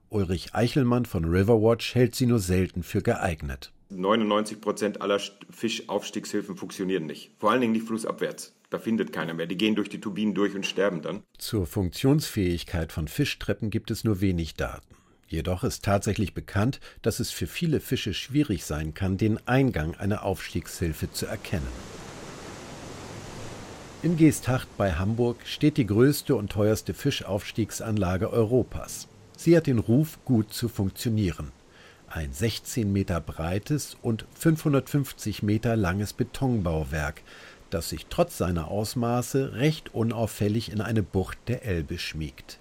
Ulrich 0.10 0.56
Eichelmann 0.56 1.06
von 1.06 1.26
Riverwatch 1.26 1.96
hält 1.96 2.16
sie 2.16 2.26
nur 2.26 2.40
selten 2.40 2.84
für 2.84 3.02
geeignet. 3.02 3.74
99 3.90 4.62
Prozent 4.62 5.02
aller 5.02 5.20
Fischaufstiegshilfen 5.50 6.56
funktionieren 6.56 7.06
nicht. 7.06 7.32
Vor 7.40 7.52
allen 7.52 7.62
Dingen 7.62 7.74
nicht 7.74 7.86
flussabwärts. 7.86 8.56
Da 8.70 8.80
findet 8.80 9.12
keiner 9.12 9.34
mehr. 9.34 9.46
Die 9.46 9.58
gehen 9.58 9.76
durch 9.76 9.90
die 9.90 10.00
Turbinen 10.00 10.34
durch 10.34 10.56
und 10.56 10.66
sterben 10.66 11.02
dann. 11.02 11.24
Zur 11.38 11.68
Funktionsfähigkeit 11.68 12.92
von 12.92 13.08
Fischtreppen 13.08 13.70
gibt 13.70 13.92
es 13.92 14.04
nur 14.04 14.22
wenig 14.22 14.56
Daten. 14.56 14.96
Jedoch 15.28 15.64
ist 15.64 15.84
tatsächlich 15.84 16.34
bekannt, 16.34 16.80
dass 17.02 17.20
es 17.20 17.32
für 17.32 17.48
viele 17.48 17.80
Fische 17.80 18.14
schwierig 18.14 18.66
sein 18.66 18.94
kann, 18.94 19.18
den 19.18 19.46
Eingang 19.48 19.96
einer 19.96 20.24
Aufstiegshilfe 20.24 21.12
zu 21.12 21.26
erkennen. 21.26 21.68
In 24.04 24.18
Geesthacht 24.18 24.68
bei 24.76 24.92
Hamburg 24.92 25.38
steht 25.46 25.78
die 25.78 25.86
größte 25.86 26.36
und 26.36 26.52
teuerste 26.52 26.94
Fischaufstiegsanlage 26.94 28.30
Europas. 28.30 29.08
Sie 29.38 29.56
hat 29.56 29.66
den 29.66 29.80
Ruf, 29.80 30.20
gut 30.26 30.52
zu 30.54 30.68
funktionieren. 30.68 31.54
Ein 32.10 32.34
16 32.34 32.92
Meter 32.92 33.22
breites 33.22 33.96
und 34.02 34.26
550 34.38 35.42
Meter 35.42 35.78
langes 35.78 36.12
Betonbauwerk, 36.12 37.22
das 37.70 37.88
sich 37.88 38.08
trotz 38.10 38.38
seiner 38.38 38.68
Ausmaße 38.68 39.54
recht 39.54 39.96
unauffällig 39.96 40.70
in 40.70 40.82
eine 40.82 41.02
Bucht 41.02 41.38
der 41.48 41.64
Elbe 41.64 41.98
schmiegt. 41.98 42.60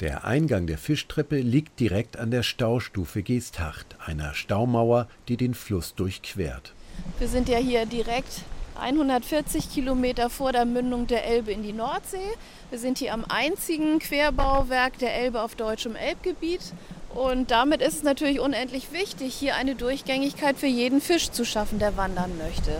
Der 0.00 0.26
Eingang 0.26 0.66
der 0.66 0.76
Fischtreppe 0.76 1.38
liegt 1.38 1.80
direkt 1.80 2.18
an 2.18 2.30
der 2.30 2.42
Staustufe 2.42 3.22
Geesthacht, 3.22 3.96
einer 4.04 4.34
Staumauer, 4.34 5.08
die 5.28 5.38
den 5.38 5.54
Fluss 5.54 5.94
durchquert. 5.94 6.74
Wir 7.18 7.28
sind 7.28 7.48
ja 7.48 7.56
hier 7.56 7.86
direkt 7.86 8.44
140 8.80 9.70
Kilometer 9.70 10.30
vor 10.30 10.52
der 10.52 10.64
Mündung 10.64 11.06
der 11.06 11.24
Elbe 11.24 11.52
in 11.52 11.62
die 11.62 11.72
Nordsee. 11.72 12.18
Wir 12.70 12.78
sind 12.78 12.98
hier 12.98 13.12
am 13.12 13.24
einzigen 13.28 13.98
Querbauwerk 13.98 14.98
der 14.98 15.14
Elbe 15.14 15.42
auf 15.42 15.54
deutschem 15.54 15.96
Elbgebiet. 15.96 16.60
Und 17.14 17.50
damit 17.50 17.82
ist 17.82 17.94
es 17.94 18.02
natürlich 18.02 18.40
unendlich 18.40 18.92
wichtig, 18.92 19.34
hier 19.34 19.56
eine 19.56 19.74
Durchgängigkeit 19.74 20.56
für 20.56 20.66
jeden 20.66 21.00
Fisch 21.00 21.30
zu 21.30 21.44
schaffen, 21.44 21.78
der 21.78 21.96
wandern 21.96 22.38
möchte. 22.38 22.72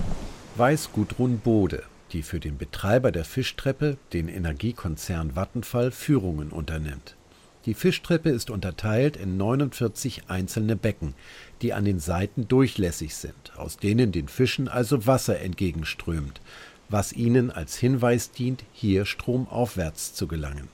Weiß 0.57 0.91
Gudrun 0.93 1.39
Bode, 1.39 1.83
die 2.13 2.23
für 2.23 2.41
den 2.41 2.59
Betreiber 2.59 3.13
der 3.13 3.25
Fischtreppe, 3.25 3.99
den 4.13 4.29
Energiekonzern 4.29 5.37
Vattenfall, 5.37 5.91
Führungen 5.91 6.51
unternimmt. 6.51 7.17
Die 7.65 7.75
Fischtreppe 7.75 8.31
ist 8.31 8.51
unterteilt 8.51 9.17
in 9.17 9.37
49 9.37 10.23
einzelne 10.29 10.75
Becken, 10.75 11.15
die 11.63 11.73
an 11.73 11.85
den 11.85 11.99
Seiten 11.99 12.49
durchlässig 12.49 13.15
sind, 13.15 13.57
aus 13.57 13.77
denen 13.77 14.13
den 14.13 14.29
Fischen 14.29 14.69
also 14.69 15.07
Wasser 15.07 15.41
entgegenströmt, 15.41 16.41
was 16.89 17.13
ihnen 17.13 17.51
als 17.51 17.77
Hinweis 17.77 18.31
dient, 18.31 18.65
hier 18.73 19.07
stromaufwärts 19.07 20.15
zu 20.15 20.27
gelangen. 20.27 20.69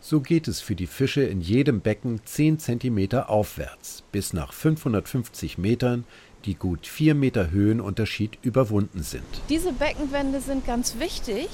So 0.00 0.20
geht 0.20 0.48
es 0.48 0.60
für 0.60 0.74
die 0.74 0.86
Fische 0.86 1.22
in 1.22 1.40
jedem 1.40 1.80
Becken 1.80 2.20
10 2.24 2.58
cm 2.58 3.14
aufwärts, 3.26 4.02
bis 4.12 4.32
nach 4.32 4.52
550 4.52 5.56
Metern 5.56 6.04
die 6.44 6.54
gut 6.54 6.86
4 6.86 7.14
Meter 7.14 7.50
Höhenunterschied 7.50 8.38
überwunden 8.42 9.02
sind. 9.02 9.24
Diese 9.48 9.72
Beckenwände 9.72 10.40
sind 10.40 10.66
ganz 10.66 10.98
wichtig, 10.98 11.48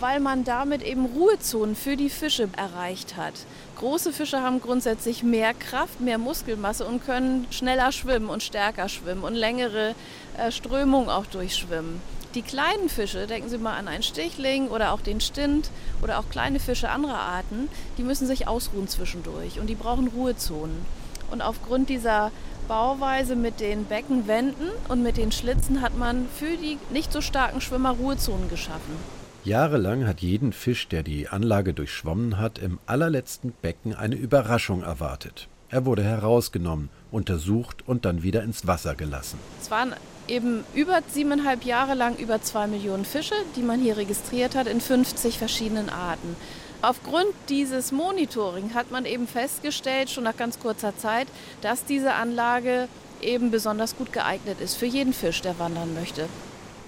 weil 0.00 0.20
man 0.20 0.44
damit 0.44 0.82
eben 0.82 1.06
Ruhezonen 1.06 1.76
für 1.76 1.96
die 1.96 2.10
Fische 2.10 2.48
erreicht 2.56 3.16
hat. 3.16 3.34
Große 3.76 4.12
Fische 4.12 4.42
haben 4.42 4.60
grundsätzlich 4.60 5.22
mehr 5.22 5.54
Kraft, 5.54 6.00
mehr 6.00 6.18
Muskelmasse 6.18 6.86
und 6.86 7.04
können 7.04 7.46
schneller 7.50 7.92
schwimmen 7.92 8.28
und 8.28 8.42
stärker 8.42 8.88
schwimmen 8.88 9.22
und 9.22 9.34
längere 9.34 9.94
äh, 10.38 10.50
Strömungen 10.50 11.10
auch 11.10 11.26
durchschwimmen. 11.26 12.00
Die 12.34 12.42
kleinen 12.42 12.90
Fische, 12.90 13.26
denken 13.26 13.48
Sie 13.48 13.56
mal 13.56 13.76
an 13.76 13.88
einen 13.88 14.02
Stichling 14.02 14.68
oder 14.68 14.92
auch 14.92 15.00
den 15.00 15.22
Stint 15.22 15.70
oder 16.02 16.18
auch 16.18 16.28
kleine 16.28 16.60
Fische 16.60 16.90
anderer 16.90 17.18
Arten, 17.18 17.68
die 17.96 18.02
müssen 18.02 18.26
sich 18.26 18.46
ausruhen 18.46 18.88
zwischendurch 18.88 19.58
und 19.58 19.68
die 19.68 19.74
brauchen 19.74 20.08
Ruhezonen. 20.08 20.84
Und 21.30 21.40
aufgrund 21.40 21.88
dieser 21.88 22.30
Bauweise 22.68 23.36
mit 23.36 23.60
den 23.60 23.84
Beckenwänden 23.84 24.68
und 24.88 25.02
mit 25.02 25.16
den 25.16 25.32
Schlitzen 25.32 25.80
hat 25.80 25.96
man 25.96 26.28
für 26.28 26.56
die 26.56 26.78
nicht 26.90 27.12
so 27.12 27.20
starken 27.20 27.60
Schwimmer 27.60 27.92
Ruhezonen 27.92 28.50
geschaffen. 28.50 29.15
Jahrelang 29.46 30.08
hat 30.08 30.22
jeden 30.22 30.52
Fisch, 30.52 30.88
der 30.88 31.04
die 31.04 31.28
Anlage 31.28 31.72
durchschwommen 31.72 32.40
hat, 32.40 32.58
im 32.58 32.80
allerletzten 32.86 33.52
Becken 33.62 33.94
eine 33.94 34.16
Überraschung 34.16 34.82
erwartet. 34.82 35.46
Er 35.68 35.86
wurde 35.86 36.02
herausgenommen, 36.02 36.88
untersucht 37.12 37.86
und 37.86 38.04
dann 38.04 38.24
wieder 38.24 38.42
ins 38.42 38.66
Wasser 38.66 38.96
gelassen. 38.96 39.38
Es 39.62 39.70
waren 39.70 39.94
eben 40.26 40.64
über 40.74 41.00
siebeneinhalb 41.08 41.64
Jahre 41.64 41.94
lang 41.94 42.16
über 42.16 42.42
zwei 42.42 42.66
Millionen 42.66 43.04
Fische, 43.04 43.36
die 43.54 43.62
man 43.62 43.80
hier 43.80 43.96
registriert 43.96 44.56
hat 44.56 44.66
in 44.66 44.80
50 44.80 45.38
verschiedenen 45.38 45.90
Arten. 45.90 46.34
Aufgrund 46.82 47.32
dieses 47.48 47.92
Monitoring 47.92 48.74
hat 48.74 48.90
man 48.90 49.06
eben 49.06 49.28
festgestellt, 49.28 50.10
schon 50.10 50.24
nach 50.24 50.36
ganz 50.36 50.58
kurzer 50.58 50.98
Zeit, 50.98 51.28
dass 51.60 51.84
diese 51.84 52.14
Anlage 52.14 52.88
eben 53.22 53.52
besonders 53.52 53.96
gut 53.96 54.12
geeignet 54.12 54.60
ist 54.60 54.74
für 54.74 54.86
jeden 54.86 55.12
Fisch, 55.12 55.40
der 55.40 55.56
wandern 55.60 55.94
möchte. 55.94 56.28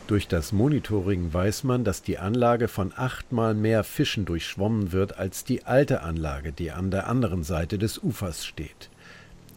Durch 0.08 0.26
das 0.26 0.52
Monitoring 0.52 1.34
weiß 1.34 1.64
man, 1.64 1.84
dass 1.84 2.00
die 2.00 2.16
Anlage 2.16 2.68
von 2.68 2.94
achtmal 2.96 3.52
mehr 3.52 3.84
Fischen 3.84 4.24
durchschwommen 4.24 4.90
wird 4.90 5.18
als 5.18 5.44
die 5.44 5.66
alte 5.66 6.00
Anlage, 6.00 6.50
die 6.50 6.70
an 6.70 6.90
der 6.90 7.08
anderen 7.08 7.42
Seite 7.42 7.76
des 7.76 8.02
Ufers 8.02 8.46
steht. 8.46 8.88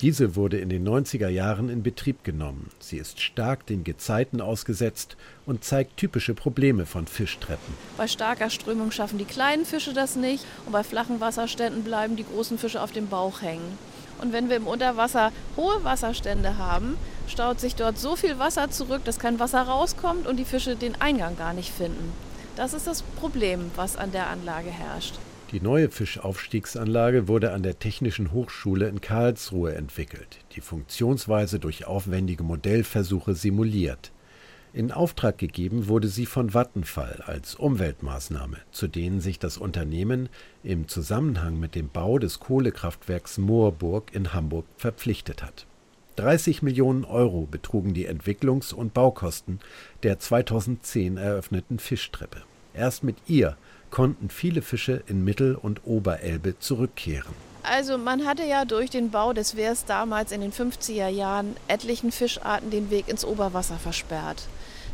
Diese 0.02 0.36
wurde 0.36 0.58
in 0.58 0.68
den 0.68 0.86
90er 0.86 1.30
Jahren 1.30 1.70
in 1.70 1.84
Betrieb 1.84 2.26
genommen. 2.26 2.70
Sie 2.80 2.98
ist 2.98 3.22
stark 3.22 3.66
den 3.66 3.86
Gezeiten 3.86 4.42
ausgesetzt 4.42 5.16
und 5.46 5.64
zeigt 5.64 5.96
typische 5.96 6.34
Probleme 6.34 6.86
von 6.86 7.08
Fischtreppen. 7.08 7.74
Bei 7.96 8.10
starker 8.10 8.50
Strömung 8.50 8.92
schaffen 8.92 9.20
die 9.20 9.26
kleinen 9.26 9.64
Fische 9.64 9.94
das 9.94 10.18
nicht 10.18 10.44
und 10.66 10.74
bei 10.74 10.84
flachen 10.84 11.22
Wasserständen 11.22 11.86
bleiben 11.86 12.18
die 12.18 12.26
großen 12.26 12.58
Fische 12.58 12.82
auf 12.82 12.92
dem 12.92 13.08
Bauch 13.08 13.42
hängen. 13.42 13.78
Und 14.22 14.34
wenn 14.34 14.50
wir 14.50 14.58
im 14.58 14.68
Unterwasser 14.68 15.32
hohe 15.58 15.84
Wasserstände 15.84 16.58
haben, 16.60 16.96
staut 17.28 17.60
sich 17.60 17.76
dort 17.76 17.98
so 17.98 18.16
viel 18.16 18.38
Wasser 18.38 18.70
zurück, 18.70 19.04
dass 19.04 19.20
kein 19.20 19.40
Wasser 19.40 19.64
rauskommt 19.64 20.28
und 20.28 20.38
die 20.38 20.46
Fische 20.46 20.76
den 20.76 21.02
Eingang 21.02 21.36
gar 21.38 21.54
nicht 21.54 21.72
finden. 21.72 22.14
Das 22.56 22.74
ist 22.74 22.86
das 22.86 23.02
Problem, 23.02 23.72
was 23.76 23.98
an 23.98 24.12
der 24.12 24.28
Anlage 24.28 24.70
herrscht. 24.70 25.16
Die 25.52 25.60
neue 25.60 25.90
Fischaufstiegsanlage 25.90 27.28
wurde 27.28 27.52
an 27.52 27.64
der 27.64 27.80
Technischen 27.80 28.32
Hochschule 28.32 28.88
in 28.88 29.02
Karlsruhe 29.02 29.74
entwickelt, 29.74 30.38
die 30.56 30.62
Funktionsweise 30.62 31.60
durch 31.60 31.86
aufwendige 31.86 32.44
Modellversuche 32.44 33.34
simuliert. 33.34 34.12
In 34.74 34.94
Auftrag 34.94 35.38
gegeben 35.38 35.90
wurde 35.90 36.08
sie 36.08 36.26
von 36.26 36.52
Vattenfall 36.52 37.22
als 37.26 37.56
Umweltmaßnahme, 37.56 38.56
zu 38.72 38.88
denen 38.88 39.20
sich 39.20 39.38
das 39.38 39.58
Unternehmen 39.58 40.30
im 40.64 40.88
Zusammenhang 40.88 41.60
mit 41.60 41.76
dem 41.76 41.90
Bau 41.90 42.20
des 42.20 42.40
Kohlekraftwerks 42.40 43.38
Moorburg 43.38 44.16
in 44.16 44.34
Hamburg 44.34 44.66
verpflichtet 44.78 45.44
hat. 45.44 45.66
30 46.16 46.62
Millionen 46.62 47.04
Euro 47.04 47.48
betrugen 47.52 47.94
die 47.94 48.08
Entwicklungs- 48.08 48.74
und 48.74 48.94
Baukosten 48.94 49.60
der 50.04 50.20
2010 50.20 51.18
eröffneten 51.18 51.78
Fischtreppe. 51.78 52.44
Erst 52.74 53.04
mit 53.04 53.18
ihr 53.28 53.58
konnten 53.90 54.30
viele 54.30 54.62
Fische 54.62 55.04
in 55.06 55.26
Mittel- 55.26 55.56
und 55.56 55.86
Oberelbe 55.86 56.58
zurückkehren. 56.60 57.34
Also 57.64 57.98
man 57.98 58.26
hatte 58.26 58.44
ja 58.44 58.66
durch 58.66 58.90
den 58.90 59.12
Bau 59.12 59.34
des 59.34 59.56
Wehrs 59.56 59.86
damals 59.86 60.32
in 60.32 60.42
den 60.42 60.52
50er 60.52 61.10
Jahren 61.10 61.56
etlichen 61.68 62.12
Fischarten 62.12 62.72
den 62.72 62.90
Weg 62.90 63.08
ins 63.08 63.24
Oberwasser 63.24 63.78
versperrt, 63.78 64.48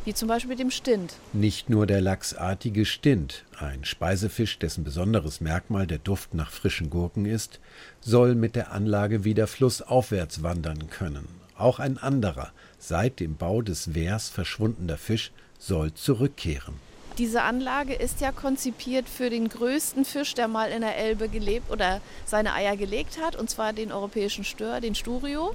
wie 0.08 0.14
zum 0.14 0.30
Beispiel 0.30 0.56
dem 0.56 0.72
Stint. 0.72 1.16
Nicht 1.34 1.70
nur 1.70 1.86
der 1.86 2.00
lachsartige 2.00 2.86
Stint, 2.86 3.44
ein 3.60 3.84
Speisefisch, 3.84 4.58
dessen 4.58 4.86
besonderes 4.86 5.42
Merkmal 5.42 5.86
der 5.86 5.98
Duft 5.98 6.34
nach 6.34 6.50
frischen 6.50 6.90
Gurken 6.90 7.26
ist, 7.26 7.60
soll 8.00 8.34
mit 8.34 8.56
der 8.56 8.72
Anlage 8.72 9.26
wieder 9.26 9.48
flussaufwärts 9.48 10.44
wandern 10.44 10.90
können. 10.90 11.28
Auch 11.58 11.80
ein 11.80 11.98
anderer, 11.98 12.54
seit 12.80 13.20
dem 13.20 13.36
Bau 13.36 13.62
des 13.62 13.96
Wehrs 13.96 14.30
verschwundener 14.30 14.98
Fisch 14.98 15.34
soll 15.60 15.94
zurückkehren. 15.94 16.76
Diese 17.18 17.42
Anlage 17.42 17.94
ist 17.94 18.22
ja 18.22 18.32
konzipiert 18.32 19.10
für 19.10 19.30
den 19.30 19.50
größten 19.50 20.06
Fisch, 20.06 20.36
der 20.36 20.48
mal 20.48 20.72
in 20.72 20.82
der 20.82 20.96
Elbe 20.96 21.28
gelebt 21.28 21.70
oder 21.70 22.00
seine 22.26 22.54
Eier 22.54 22.78
gelegt 22.78 23.20
hat, 23.22 23.36
und 23.36 23.50
zwar 23.50 23.74
den 23.74 23.92
europäischen 23.92 24.46
Stör, 24.46 24.80
den 24.80 24.96
Sturio. 24.96 25.54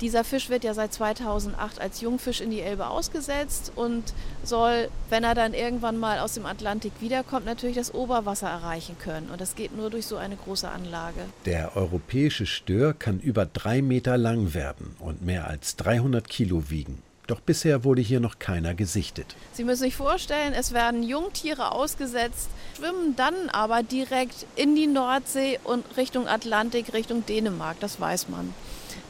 Dieser 0.00 0.24
Fisch 0.24 0.48
wird 0.48 0.64
ja 0.64 0.72
seit 0.72 0.94
2008 0.94 1.80
als 1.80 2.00
Jungfisch 2.00 2.40
in 2.40 2.50
die 2.50 2.60
Elbe 2.60 2.88
ausgesetzt 2.88 3.72
und 3.76 4.14
soll, 4.42 4.88
wenn 5.10 5.24
er 5.24 5.34
dann 5.34 5.52
irgendwann 5.52 5.98
mal 5.98 6.20
aus 6.20 6.34
dem 6.34 6.46
Atlantik 6.46 6.92
wiederkommt, 7.00 7.44
natürlich 7.44 7.76
das 7.76 7.92
Oberwasser 7.92 8.48
erreichen 8.48 8.96
können. 8.98 9.28
Und 9.30 9.40
das 9.40 9.56
geht 9.56 9.76
nur 9.76 9.90
durch 9.90 10.06
so 10.06 10.16
eine 10.16 10.36
große 10.36 10.68
Anlage. 10.68 11.20
Der 11.44 11.76
europäische 11.76 12.46
Stör 12.46 12.94
kann 12.94 13.20
über 13.20 13.44
drei 13.44 13.82
Meter 13.82 14.16
lang 14.16 14.54
werden 14.54 14.96
und 15.00 15.22
mehr 15.22 15.46
als 15.46 15.76
300 15.76 16.28
Kilo 16.28 16.70
wiegen. 16.70 17.02
Doch 17.26 17.40
bisher 17.40 17.84
wurde 17.84 18.00
hier 18.00 18.18
noch 18.18 18.40
keiner 18.40 18.74
gesichtet. 18.74 19.36
Sie 19.52 19.62
müssen 19.62 19.84
sich 19.84 19.94
vorstellen, 19.94 20.52
es 20.52 20.72
werden 20.72 21.04
Jungtiere 21.04 21.70
ausgesetzt, 21.70 22.48
schwimmen 22.76 23.14
dann 23.14 23.50
aber 23.50 23.84
direkt 23.84 24.46
in 24.56 24.74
die 24.74 24.88
Nordsee 24.88 25.60
und 25.62 25.84
Richtung 25.96 26.26
Atlantik, 26.26 26.92
Richtung 26.92 27.24
Dänemark, 27.26 27.78
das 27.78 28.00
weiß 28.00 28.30
man. 28.30 28.52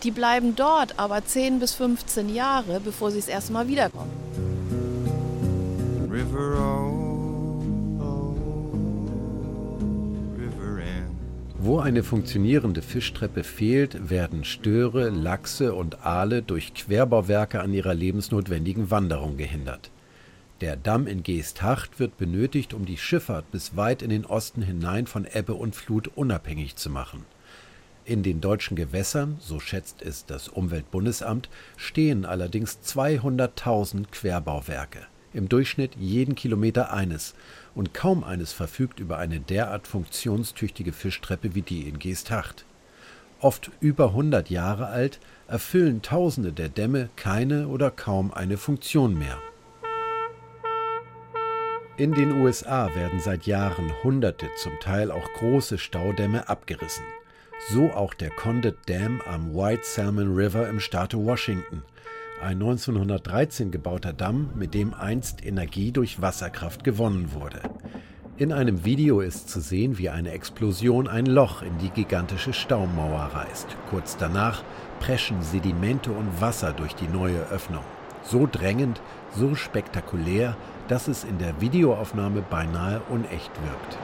Die 0.03 0.11
bleiben 0.11 0.57
dort 0.57 0.99
aber 0.99 1.25
10 1.25 1.59
bis 1.59 1.75
15 1.75 2.35
Jahre, 2.35 2.81
bevor 2.81 3.11
sie 3.11 3.19
das 3.19 3.29
erste 3.29 3.53
Mal 3.53 3.69
wiederkommen. 3.69 4.11
River 6.11 6.91
Wo 11.63 11.79
eine 11.79 12.03
funktionierende 12.03 12.81
Fischtreppe 12.81 13.45
fehlt, 13.45 14.09
werden 14.09 14.45
Störe, 14.45 15.11
Lachse 15.11 15.75
und 15.75 16.07
Aale 16.07 16.41
durch 16.41 16.73
Querbauwerke 16.73 17.61
an 17.61 17.75
ihrer 17.75 17.93
lebensnotwendigen 17.93 18.91
Wanderung 18.91 19.37
gehindert. 19.37 19.91
Der 20.63 20.77
Damm 20.77 21.07
in 21.07 21.23
Geesthacht 21.23 22.01
wird 22.01 22.17
benötigt, 22.17 22.73
um 22.73 22.87
die 22.87 22.97
Schifffahrt 22.97 23.51
bis 23.51 23.77
weit 23.77 24.01
in 24.01 24.09
den 24.09 24.25
Osten 24.25 24.63
hinein 24.63 25.07
von 25.07 25.27
Ebbe 25.31 25.53
und 25.53 25.77
Flut 25.77 26.09
unabhängig 26.09 26.77
zu 26.77 26.89
machen. 26.89 27.27
In 28.05 28.23
den 28.23 28.41
deutschen 28.41 28.77
Gewässern, 28.77 29.37
so 29.41 29.61
schätzt 29.61 30.03
es 30.03 30.27
das 30.27 30.49
Umweltbundesamt, 30.49 31.49
stehen 31.77 32.25
allerdings 32.25 32.79
200.000 32.85 34.11
Querbauwerke 34.11 35.07
im 35.33 35.49
Durchschnitt 35.49 35.95
jeden 35.97 36.35
Kilometer 36.35 36.93
eines, 36.93 37.35
und 37.75 37.95
kaum 37.95 38.25
eines 38.25 38.53
verfügt 38.53 38.99
über 38.99 39.19
eine 39.19 39.41
derart 39.41 39.87
funktionstüchtige 39.87 40.93
Fischtreppe 40.93 41.55
wie 41.55 41.63
die 41.63 41.89
in 41.89 41.99
Geesthacht. 41.99 42.65
Oft 43.41 43.71
über 43.81 44.07
100 44.07 44.51
Jahre 44.51 44.89
alt, 44.89 45.21
erfüllen 45.47 46.03
Tausende 46.03 46.53
der 46.53 46.69
Dämme 46.69 47.09
keine 47.17 47.69
oder 47.69 47.91
kaum 47.91 48.33
eine 48.35 48.57
Funktion 48.57 49.19
mehr. 49.19 49.39
In 51.97 52.13
den 52.15 52.33
USA 52.33 52.95
werden 52.95 53.21
seit 53.21 53.47
Jahren 53.47 53.93
hunderte, 54.03 54.49
zum 54.57 54.73
Teil 54.81 55.11
auch 55.11 55.33
große 55.35 55.79
Staudämme 55.79 56.49
abgerissen. 56.49 57.05
So 57.69 57.91
auch 57.91 58.15
der 58.15 58.31
Condit 58.31 58.77
Dam 58.87 59.21
am 59.27 59.55
White 59.55 59.83
Salmon 59.85 60.35
River 60.35 60.69
im 60.69 60.81
Staate 60.81 61.19
Washington– 61.19 61.83
ein 62.41 62.63
1913 62.63 63.71
gebauter 63.71 64.15
Damm, 64.15 64.51
mit 64.55 64.73
dem 64.73 64.95
einst 64.95 65.45
Energie 65.45 65.93
durch 65.93 66.23
Wasserkraft 66.23 66.85
gewonnen 66.85 67.35
wurde. 67.35 67.61
In 68.39 68.53
einem 68.53 68.85
Video 68.87 69.21
ist 69.21 69.51
zu 69.51 69.61
sehen, 69.61 69.99
wie 69.99 70.09
eine 70.09 70.31
Explosion 70.31 71.07
ein 71.07 71.27
Loch 71.27 71.61
in 71.61 71.77
die 71.79 71.91
gigantische 71.91 72.55
Staumauer 72.55 73.31
reißt. 73.35 73.77
Kurz 73.91 74.17
danach 74.17 74.63
preschen 75.01 75.43
Sedimente 75.43 76.11
und 76.13 76.41
Wasser 76.41 76.73
durch 76.73 76.95
die 76.95 77.09
neue 77.09 77.41
Öffnung. 77.51 77.85
So 78.23 78.49
drängend, 78.51 79.03
so 79.37 79.55
spektakulär, 79.55 80.57
dass 80.89 81.09
es 81.09 81.25
in 81.25 81.39
der 81.39 81.61
Videoaufnahme 81.61 82.41
beinahe 82.41 83.03
unecht 83.11 83.53
wirkt. 83.63 83.99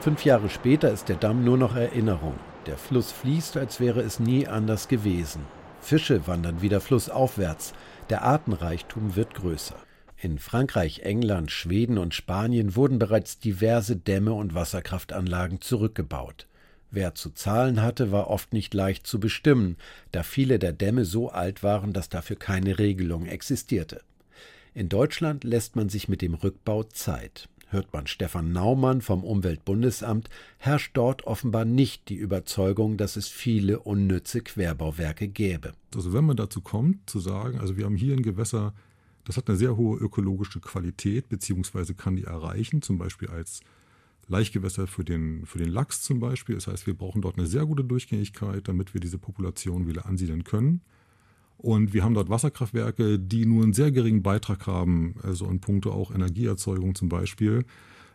Fünf 0.00 0.24
Jahre 0.24 0.48
später 0.48 0.90
ist 0.90 1.10
der 1.10 1.16
Damm 1.16 1.44
nur 1.44 1.58
noch 1.58 1.76
Erinnerung. 1.76 2.32
Der 2.64 2.78
Fluss 2.78 3.12
fließt, 3.12 3.58
als 3.58 3.80
wäre 3.80 4.00
es 4.00 4.18
nie 4.18 4.46
anders 4.46 4.88
gewesen. 4.88 5.42
Fische 5.78 6.26
wandern 6.26 6.62
wieder 6.62 6.80
flussaufwärts. 6.80 7.74
Der 8.08 8.22
Artenreichtum 8.22 9.14
wird 9.14 9.34
größer. 9.34 9.76
In 10.16 10.38
Frankreich, 10.38 11.00
England, 11.00 11.50
Schweden 11.50 11.98
und 11.98 12.14
Spanien 12.14 12.76
wurden 12.76 12.98
bereits 12.98 13.40
diverse 13.40 13.94
Dämme 13.94 14.32
und 14.32 14.54
Wasserkraftanlagen 14.54 15.60
zurückgebaut. 15.60 16.46
Wer 16.90 17.14
zu 17.14 17.28
zahlen 17.28 17.82
hatte, 17.82 18.10
war 18.10 18.28
oft 18.28 18.54
nicht 18.54 18.72
leicht 18.72 19.06
zu 19.06 19.20
bestimmen, 19.20 19.76
da 20.12 20.22
viele 20.22 20.58
der 20.58 20.72
Dämme 20.72 21.04
so 21.04 21.28
alt 21.28 21.62
waren, 21.62 21.92
dass 21.92 22.08
dafür 22.08 22.36
keine 22.36 22.78
Regelung 22.78 23.26
existierte. 23.26 24.00
In 24.72 24.88
Deutschland 24.88 25.44
lässt 25.44 25.76
man 25.76 25.90
sich 25.90 26.08
mit 26.08 26.22
dem 26.22 26.32
Rückbau 26.32 26.84
Zeit 26.84 27.50
hört 27.72 27.92
man 27.92 28.06
Stefan 28.06 28.52
Naumann 28.52 29.00
vom 29.00 29.24
Umweltbundesamt, 29.24 30.28
herrscht 30.58 30.96
dort 30.96 31.26
offenbar 31.26 31.64
nicht 31.64 32.08
die 32.08 32.16
Überzeugung, 32.16 32.96
dass 32.96 33.16
es 33.16 33.28
viele 33.28 33.80
unnütze 33.80 34.40
Querbauwerke 34.40 35.28
gäbe. 35.28 35.72
Also 35.94 36.12
wenn 36.12 36.24
man 36.24 36.36
dazu 36.36 36.60
kommt, 36.60 37.08
zu 37.08 37.20
sagen, 37.20 37.58
also 37.58 37.76
wir 37.76 37.84
haben 37.84 37.96
hier 37.96 38.14
ein 38.14 38.22
Gewässer, 38.22 38.74
das 39.24 39.36
hat 39.36 39.48
eine 39.48 39.56
sehr 39.56 39.76
hohe 39.76 39.98
ökologische 39.98 40.60
Qualität, 40.60 41.28
beziehungsweise 41.28 41.94
kann 41.94 42.16
die 42.16 42.24
erreichen, 42.24 42.82
zum 42.82 42.98
Beispiel 42.98 43.28
als 43.28 43.60
Laichgewässer 44.28 44.86
für 44.86 45.04
den, 45.04 45.44
für 45.46 45.58
den 45.58 45.68
Lachs 45.68 46.02
zum 46.02 46.20
Beispiel. 46.20 46.54
Das 46.54 46.66
heißt, 46.66 46.86
wir 46.86 46.94
brauchen 46.94 47.22
dort 47.22 47.38
eine 47.38 47.46
sehr 47.46 47.66
gute 47.66 47.84
Durchgängigkeit, 47.84 48.66
damit 48.68 48.94
wir 48.94 49.00
diese 49.00 49.18
Population 49.18 49.86
wieder 49.86 50.06
ansiedeln 50.06 50.44
können. 50.44 50.82
Und 51.62 51.92
wir 51.92 52.04
haben 52.04 52.14
dort 52.14 52.30
Wasserkraftwerke, 52.30 53.18
die 53.18 53.44
nur 53.44 53.62
einen 53.62 53.74
sehr 53.74 53.92
geringen 53.92 54.22
Beitrag 54.22 54.66
haben, 54.66 55.16
also 55.22 55.46
in 55.46 55.60
puncto 55.60 55.92
auch 55.92 56.10
Energieerzeugung 56.10 56.94
zum 56.94 57.10
Beispiel. 57.10 57.66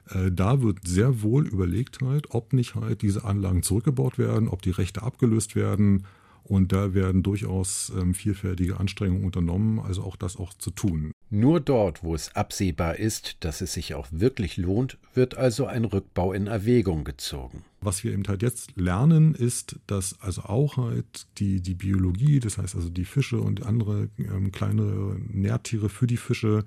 Äh, 0.10 0.32
da 0.32 0.64
wird 0.64 0.80
sehr 0.88 1.22
wohl 1.22 1.48
überlegt 1.48 2.00
halt, 2.02 2.32
ob 2.32 2.54
nicht 2.54 2.74
halt 2.74 3.04
diese 3.04 3.24
Anlagen 3.24 3.62
zurückgebaut 3.62 4.18
werden, 4.18 4.48
ob 4.48 4.64
die 4.64 4.72
Rechte 4.72 5.04
abgelöst 5.04 5.56
werden. 5.56 6.06
Und 6.48 6.72
da 6.72 6.94
werden 6.94 7.24
durchaus 7.24 7.92
ähm, 8.00 8.14
vielfältige 8.14 8.80
Anstrengungen 8.80 9.26
unternommen, 9.26 9.80
also 9.80 10.04
auch 10.04 10.16
das 10.16 10.38
auch 10.38 10.54
zu 10.54 10.70
tun. 10.70 11.12
Nur 11.32 11.60
dort, 11.60 12.04
wo 12.04 12.14
es 12.14 12.36
absehbar 12.36 12.98
ist, 12.98 13.38
dass 13.40 13.62
es 13.62 13.74
sich 13.74 13.96
auch 13.96 14.08
wirklich 14.12 14.56
lohnt, 14.56 15.00
wird 15.16 15.36
also 15.38 15.66
ein 15.66 15.86
Rückbau 15.86 16.34
in 16.34 16.46
Erwägung 16.46 17.04
gezogen. 17.04 17.64
Was 17.82 18.04
wir 18.04 18.14
eben 18.14 18.24
halt 18.28 18.44
jetzt 18.44 18.74
lernen, 18.76 19.34
ist, 19.34 19.80
dass 19.88 20.22
also 20.22 20.44
auch 20.44 20.78
halt 20.78 21.26
die, 21.40 21.62
die 21.62 21.74
Biologie, 21.74 22.40
das 22.40 22.60
heißt 22.60 22.76
also 22.76 22.90
die 22.90 23.06
Fische 23.06 23.40
und 23.40 23.66
andere 23.66 24.10
ähm, 24.20 24.52
kleinere 24.52 25.18
Nährtiere 25.28 25.90
für 25.90 26.06
die 26.06 26.18
Fische, 26.18 26.64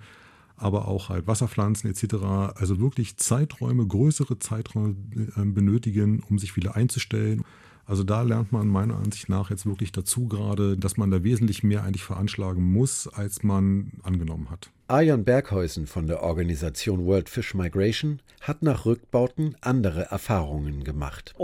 aber 0.57 0.89
auch 0.89 1.09
halt 1.09 1.29
Wasserpflanzen 1.29 1.89
etc., 1.89 2.15
also 2.57 2.81
wirklich 2.81 3.17
Zeiträume, 3.17 3.87
größere 3.87 4.41
Zeiträume 4.41 4.97
äh, 5.37 5.45
benötigen, 5.45 6.21
um 6.29 6.41
sich 6.41 6.57
wieder 6.57 6.75
einzustellen 6.75 7.45
also 7.89 8.05
da 8.05 8.21
lernt 8.21 8.53
man 8.53 8.69
meiner 8.69 8.99
Ansicht 8.99 9.31
nach 9.31 9.49
jetzt 9.49 9.65
wirklich 9.65 9.93
dazu 9.93 10.29
gerade, 10.29 10.77
dass 10.77 10.99
man 10.99 11.11
da 11.11 11.25
wesentlich 11.25 11.63
mehr 11.63 11.85
eigentlich 11.85 12.05
veranschlagen 12.05 12.63
muss, 12.63 13.09
als 13.09 13.43
man 13.43 13.93
angenommen 14.03 14.51
hat. 14.51 14.71
Arjan 14.89 15.25
Berghäusen 15.25 15.87
von 15.87 16.07
der 16.07 16.23
Organisation 16.23 17.07
World 17.07 17.31
Fish 17.31 17.55
Migration 17.55 18.21
hat 18.43 18.63
nach 18.63 18.85
Rückbauten 18.85 19.57
andere 19.63 20.11
Erfahrungen 20.11 20.85
gemacht. 20.85 21.35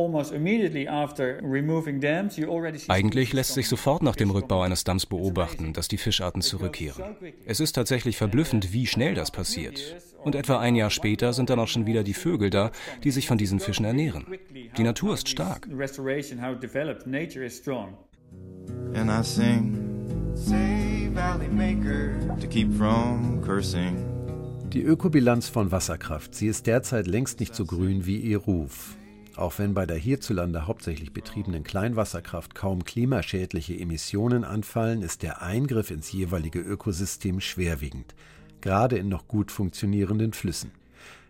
Eigentlich 2.88 3.32
lässt 3.32 3.54
sich 3.54 3.68
sofort 3.68 4.02
nach 4.02 4.16
dem 4.16 4.30
Rückbau 4.30 4.62
eines 4.62 4.84
Damms 4.84 5.06
beobachten, 5.06 5.72
dass 5.72 5.88
die 5.88 5.98
Fischarten 5.98 6.42
zurückkehren. 6.42 7.16
Es 7.46 7.60
ist 7.60 7.72
tatsächlich 7.72 8.16
verblüffend, 8.18 8.72
wie 8.72 8.86
schnell 8.86 9.14
das 9.14 9.30
passiert. 9.30 9.96
Und 10.24 10.34
etwa 10.34 10.58
ein 10.58 10.74
Jahr 10.74 10.90
später 10.90 11.32
sind 11.32 11.50
dann 11.50 11.58
auch 11.58 11.68
schon 11.68 11.86
wieder 11.86 12.02
die 12.02 12.14
Vögel 12.14 12.50
da, 12.50 12.70
die 13.02 13.10
sich 13.10 13.28
von 13.28 13.38
diesen 13.38 13.60
Fischen 13.60 13.84
ernähren. 13.84 14.26
Die 14.76 14.82
Natur 14.82 15.14
ist 15.14 15.28
stark. 15.28 15.68
And 18.94 19.10
I 19.10 19.22
sing, 19.22 20.34
say 20.34 21.10
Valley 21.12 21.48
Maker, 21.48 22.16
to 22.40 22.46
keep 22.46 22.72
from 22.72 23.42
cursing. 23.42 23.96
Die 24.72 24.82
Ökobilanz 24.82 25.48
von 25.48 25.70
Wasserkraft, 25.70 26.34
sie 26.34 26.48
ist 26.48 26.66
derzeit 26.66 27.06
längst 27.06 27.38
nicht 27.40 27.54
so 27.54 27.64
grün 27.64 28.06
wie 28.06 28.18
ihr 28.18 28.38
Ruf. 28.38 28.96
Auch 29.36 29.58
wenn 29.58 29.74
bei 29.74 29.84
der 29.84 29.96
hierzulande 29.96 30.66
hauptsächlich 30.66 31.12
betriebenen 31.12 31.64
Kleinwasserkraft 31.64 32.54
kaum 32.54 32.84
klimaschädliche 32.84 33.78
Emissionen 33.78 34.44
anfallen, 34.44 35.02
ist 35.02 35.22
der 35.22 35.42
Eingriff 35.42 35.90
ins 35.90 36.12
jeweilige 36.12 36.60
Ökosystem 36.60 37.40
schwerwiegend, 37.40 38.14
gerade 38.64 38.96
in 38.96 39.08
noch 39.10 39.28
gut 39.28 39.52
funktionierenden 39.52 40.32
Flüssen. 40.32 40.72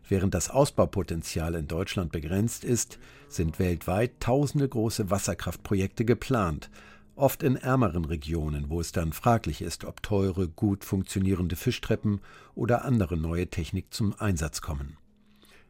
Während 0.08 0.34
das 0.34 0.50
Ausbaupotenzial 0.50 1.56
in 1.56 1.66
Deutschland 1.66 2.12
begrenzt 2.12 2.62
ist, 2.62 3.00
sind 3.28 3.58
weltweit 3.58 4.20
tausende 4.20 4.68
große 4.68 5.10
Wasserkraftprojekte 5.10 6.04
geplant, 6.04 6.70
oft 7.16 7.42
in 7.42 7.56
ärmeren 7.56 8.04
Regionen, 8.04 8.70
wo 8.70 8.80
es 8.80 8.92
dann 8.92 9.12
fraglich 9.12 9.62
ist, 9.62 9.84
ob 9.84 10.00
teure, 10.00 10.46
gut 10.46 10.84
funktionierende 10.84 11.56
Fischtreppen 11.56 12.20
oder 12.54 12.84
andere 12.84 13.16
neue 13.16 13.48
Technik 13.48 13.92
zum 13.92 14.14
Einsatz 14.16 14.60
kommen. 14.60 14.96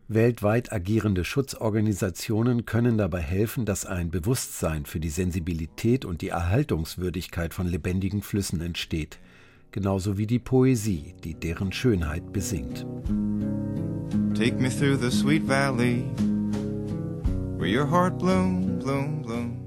Weltweit 0.06 0.70
agierende 0.70 1.24
Schutzorganisationen 1.24 2.66
können 2.66 2.98
dabei 2.98 3.22
helfen, 3.22 3.64
dass 3.64 3.86
ein 3.86 4.10
Bewusstsein 4.10 4.84
für 4.84 5.00
die 5.00 5.08
Sensibilität 5.08 6.04
und 6.04 6.20
die 6.20 6.28
Erhaltungswürdigkeit 6.28 7.54
von 7.54 7.66
lebendigen 7.66 8.20
Flüssen 8.20 8.60
entsteht, 8.60 9.18
genauso 9.74 10.16
wie 10.16 10.26
die 10.26 10.38
Poesie, 10.38 11.16
die 11.24 11.34
deren 11.34 11.72
Schönheit 11.72 12.32
besingt. 12.32 12.86
Take 14.32 14.54
me 14.60 14.70
through 14.70 14.96
the 15.00 15.10
sweet 15.10 15.42
valley, 15.42 16.04
where 17.58 17.66
your 17.66 17.84
heart 17.84 18.16
bloom, 18.16 18.78
bloom, 18.78 19.22
bloom. 19.22 19.63